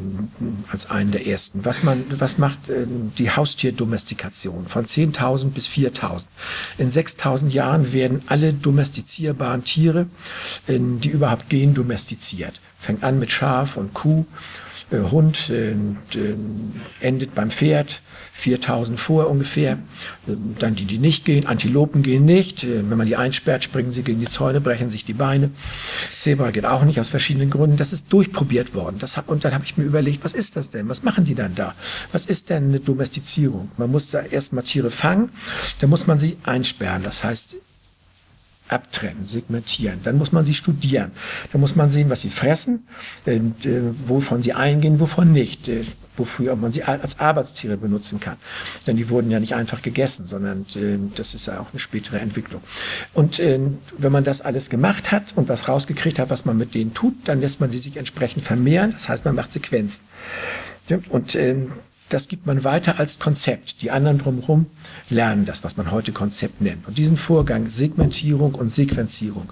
[0.72, 1.66] als einen der ersten.
[1.66, 2.86] Was, man, was macht äh,
[3.18, 6.26] die Haustierdomestikation von 10.000 bis 4.000?
[6.78, 10.08] In 6.000 Jahren werden alle domestizierbaren Tiere,
[10.68, 12.60] äh, die überhaupt gehen, domestiziert.
[12.78, 14.26] Fängt an mit Schaf und Kuh,
[14.92, 15.52] äh, Hund,
[17.00, 18.02] endet beim Pferd,
[18.38, 19.80] 4000 vor ungefähr.
[20.60, 21.48] Dann die, die nicht gehen.
[21.48, 22.68] Antilopen gehen nicht.
[22.68, 25.52] Wenn man die einsperrt, springen sie gegen die Zäune, brechen sich die Beine.
[26.14, 27.78] Zebra geht auch nicht aus verschiedenen Gründen.
[27.78, 28.98] Das ist durchprobiert worden.
[29.00, 30.90] Das hat, und dann habe ich mir überlegt, was ist das denn?
[30.90, 31.76] Was machen die dann da?
[32.12, 33.72] Was ist denn eine Domestizierung?
[33.78, 35.30] Man muss da erstmal Tiere fangen,
[35.80, 37.04] dann muss man sie einsperren.
[37.04, 37.56] Das heißt,
[38.68, 40.02] abtrennen, segmentieren.
[40.04, 41.12] Dann muss man sie studieren.
[41.54, 42.86] Dann muss man sehen, was sie fressen,
[43.26, 43.40] äh,
[44.06, 45.86] wovon sie eingehen, wovon nicht, äh,
[46.18, 48.38] wofür man sie als Arbeitstiere benutzen kann.
[48.88, 52.20] Denn die wurden ja nicht einfach gegessen, sondern äh, das ist ja auch eine spätere
[52.20, 52.62] Entwicklung.
[53.14, 53.60] Und äh,
[53.98, 57.16] wenn man das alles gemacht hat und was rausgekriegt hat, was man mit denen tut,
[57.26, 58.92] dann lässt man die sich entsprechend vermehren.
[58.92, 60.04] Das heißt, man macht Sequenzen.
[61.10, 61.56] Und äh,
[62.10, 63.82] das gibt man weiter als Konzept.
[63.82, 64.68] Die anderen drumherum
[65.10, 66.88] lernen das, was man heute Konzept nennt.
[66.88, 69.52] Und diesen Vorgang Segmentierung und Sequenzierung,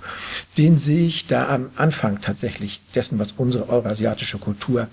[0.58, 4.88] den sehe ich da am Anfang tatsächlich dessen, was unsere eurasiatische Kultur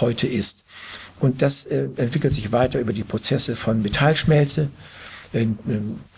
[0.00, 0.59] heute ist.
[1.20, 4.70] Und das äh, entwickelt sich weiter über die Prozesse von Metallschmelze,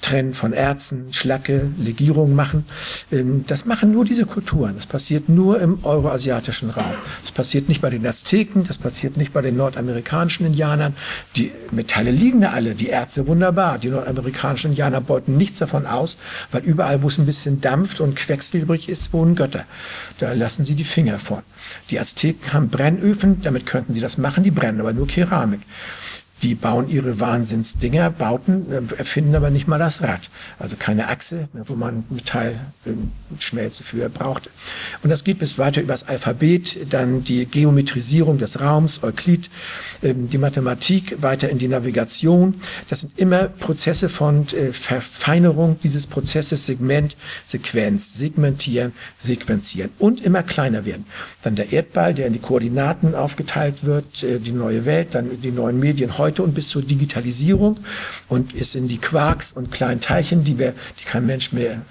[0.00, 2.64] Trennen von Erzen, Schlacke, Legierung machen.
[3.10, 4.74] Ähm, das machen nur diese Kulturen.
[4.76, 6.94] Das passiert nur im euroasiatischen Raum.
[7.22, 10.96] Das passiert nicht bei den Azteken, das passiert nicht bei den nordamerikanischen Indianern.
[11.36, 13.78] Die Metalle liegen da alle, die Erze wunderbar.
[13.78, 16.16] Die nordamerikanischen Indianer beuten nichts davon aus,
[16.50, 19.66] weil überall, wo es ein bisschen dampft und quecksilbrig ist, wohnen Götter.
[20.18, 21.42] Da lassen sie die Finger von.
[21.90, 25.60] Die Azteken haben Brennöfen, damit könnten sie das machen, die brennen aber nur Keramik.
[26.42, 30.28] Die bauen ihre Wahnsinnsdinger, Bauten, äh, erfinden aber nicht mal das Rad.
[30.58, 34.50] Also keine Achse, wo man Metallschmelze für braucht.
[35.04, 39.50] Und das geht bis weiter übers Alphabet, dann die Geometrisierung des Raums, Euklid,
[40.02, 42.54] ähm, die Mathematik, weiter in die Navigation.
[42.88, 50.42] Das sind immer Prozesse von äh, Verfeinerung dieses Prozesses, Segment, Sequenz, segmentieren, sequenzieren und immer
[50.42, 51.06] kleiner werden.
[51.42, 55.52] Dann der Erdball, der in die Koordinaten aufgeteilt wird, äh, die neue Welt, dann die
[55.52, 57.76] neuen Medien heute heute und bis zur Digitalisierung
[58.28, 61.82] und es sind die Quarks und kleinen Teilchen, die wir, die kein Mensch mehr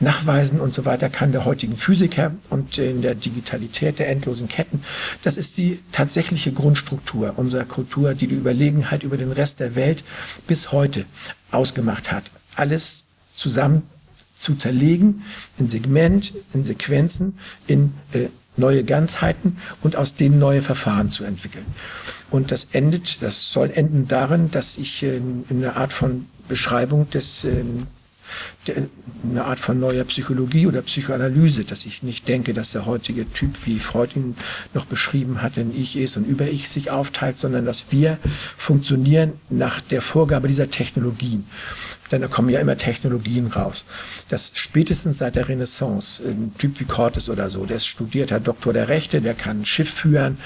[0.00, 4.82] nachweisen und so weiter kann der heutigen Physiker und in der Digitalität der endlosen Ketten.
[5.22, 10.04] Das ist die tatsächliche Grundstruktur unserer Kultur, die die Überlegenheit über den Rest der Welt
[10.46, 11.04] bis heute
[11.50, 12.24] ausgemacht hat.
[12.56, 13.82] Alles zusammen
[14.38, 15.22] zu zerlegen
[15.58, 21.66] in Segment, in Sequenzen, in äh, neue Ganzheiten und aus denen neue Verfahren zu entwickeln.
[22.30, 27.08] Und das endet, das soll enden darin, dass ich äh, in einer Art von Beschreibung
[27.10, 27.86] des ähm,
[28.68, 33.66] eine Art von neuer Psychologie oder Psychoanalyse, dass ich nicht denke, dass der heutige Typ,
[33.66, 34.36] wie Freud ihn
[34.74, 38.18] noch beschrieben hat, in Ich ist und Über-Ich sich aufteilt, sondern dass wir
[38.56, 41.44] funktionieren nach der Vorgabe dieser Technologien
[42.12, 43.84] denn da kommen ja immer Technologien raus.
[44.28, 48.74] Das spätestens seit der Renaissance, ein Typ wie Cortes oder so, der ist studierter Doktor
[48.74, 50.36] der Rechte, der kann Schiff führen,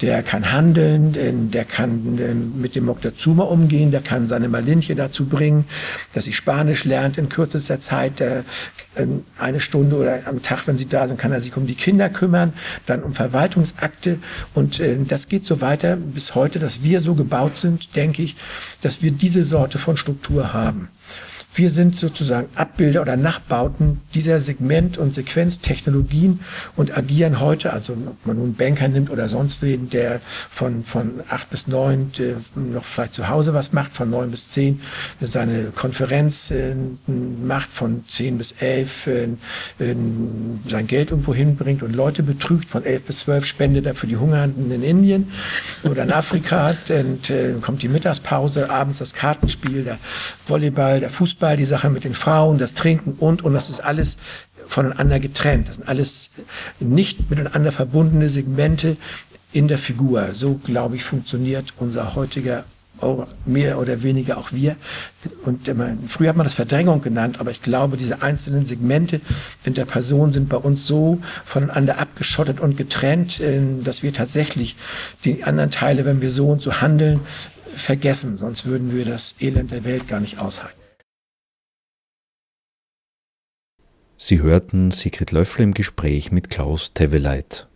[0.00, 5.26] der kann handeln, der kann ähm, mit dem Moctezuma umgehen, der kann seine Malinche dazu
[5.26, 5.64] bringen,
[6.14, 8.42] dass sie Spanisch lernt in kürzester kürzester Zeit äh,
[9.38, 12.08] eine Stunde oder am Tag, wenn Sie da sind, kann er sich um die Kinder
[12.08, 12.52] kümmern,
[12.86, 14.18] dann um Verwaltungsakte
[14.54, 18.36] und äh, das geht so weiter bis heute, dass wir so gebaut sind, denke ich,
[18.80, 20.88] dass wir diese Sorte von Struktur haben.
[21.54, 26.40] Wir sind sozusagen Abbilder oder Nachbauten dieser Segment- und Sequenztechnologien
[26.76, 30.20] und agieren heute, also ob man nun Banker nimmt oder sonst wen, der
[30.50, 32.12] von, von acht bis neun
[32.54, 34.80] noch vielleicht zu Hause was macht, von neun bis zehn
[35.20, 36.74] seine Konferenz äh,
[37.06, 39.96] macht, von zehn bis elf äh, äh,
[40.68, 44.16] sein Geld irgendwo hinbringt und Leute betrügt, von elf bis zwölf spendet er für die
[44.16, 45.32] Hungernden in Indien
[45.82, 49.98] oder in Afrika, dann äh, kommt die Mittagspause, abends das Kartenspiel, der
[50.46, 53.78] Volleyball, der Fußball, Fußball, die Sache mit den Frauen, das Trinken und, und das ist
[53.78, 54.18] alles
[54.66, 55.68] voneinander getrennt.
[55.68, 56.32] Das sind alles
[56.80, 58.96] nicht miteinander verbundene Segmente
[59.52, 60.30] in der Figur.
[60.32, 62.64] So, glaube ich, funktioniert unser heutiger
[63.46, 64.74] mehr oder weniger auch wir.
[65.44, 65.70] Und
[66.08, 69.20] früher hat man das Verdrängung genannt, aber ich glaube, diese einzelnen Segmente
[69.62, 74.74] in der Person sind bei uns so voneinander abgeschottet und getrennt, äh, dass wir tatsächlich
[75.24, 77.20] die anderen Teile, wenn wir so und so handeln,
[77.72, 78.36] vergessen.
[78.36, 80.77] Sonst würden wir das Elend der Welt gar nicht aushalten.
[84.20, 87.68] Sie hörten Sigrid Löffler im Gespräch mit Klaus Teveleit.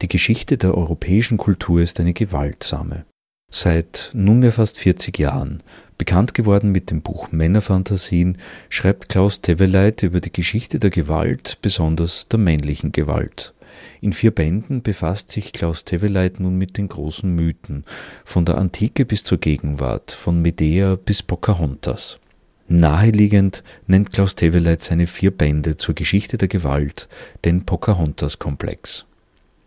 [0.00, 3.04] Die Geschichte der europäischen Kultur ist eine gewaltsame.
[3.50, 5.62] Seit nunmehr fast 40 Jahren,
[5.98, 8.38] bekannt geworden mit dem Buch Männerfantasien,
[8.70, 13.52] schreibt Klaus Teveleit über die Geschichte der Gewalt, besonders der männlichen Gewalt.
[14.00, 17.84] In vier Bänden befasst sich Klaus Teveleit nun mit den großen Mythen,
[18.24, 22.20] von der Antike bis zur Gegenwart, von Medea bis Pocahontas.
[22.68, 27.08] Naheliegend nennt Klaus Teveleit seine vier Bände zur Geschichte der Gewalt,
[27.44, 29.06] den Pocahontas-Komplex.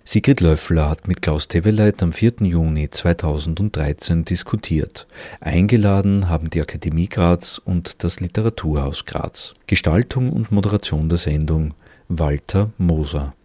[0.03, 2.35] Sigrid Löffler hat mit Klaus Teveleit am 4.
[2.43, 5.05] Juni 2013 diskutiert.
[5.41, 9.53] Eingeladen haben die Akademie Graz und das Literaturhaus Graz.
[9.67, 11.73] Gestaltung und Moderation der Sendung
[12.07, 13.36] Walter Moser.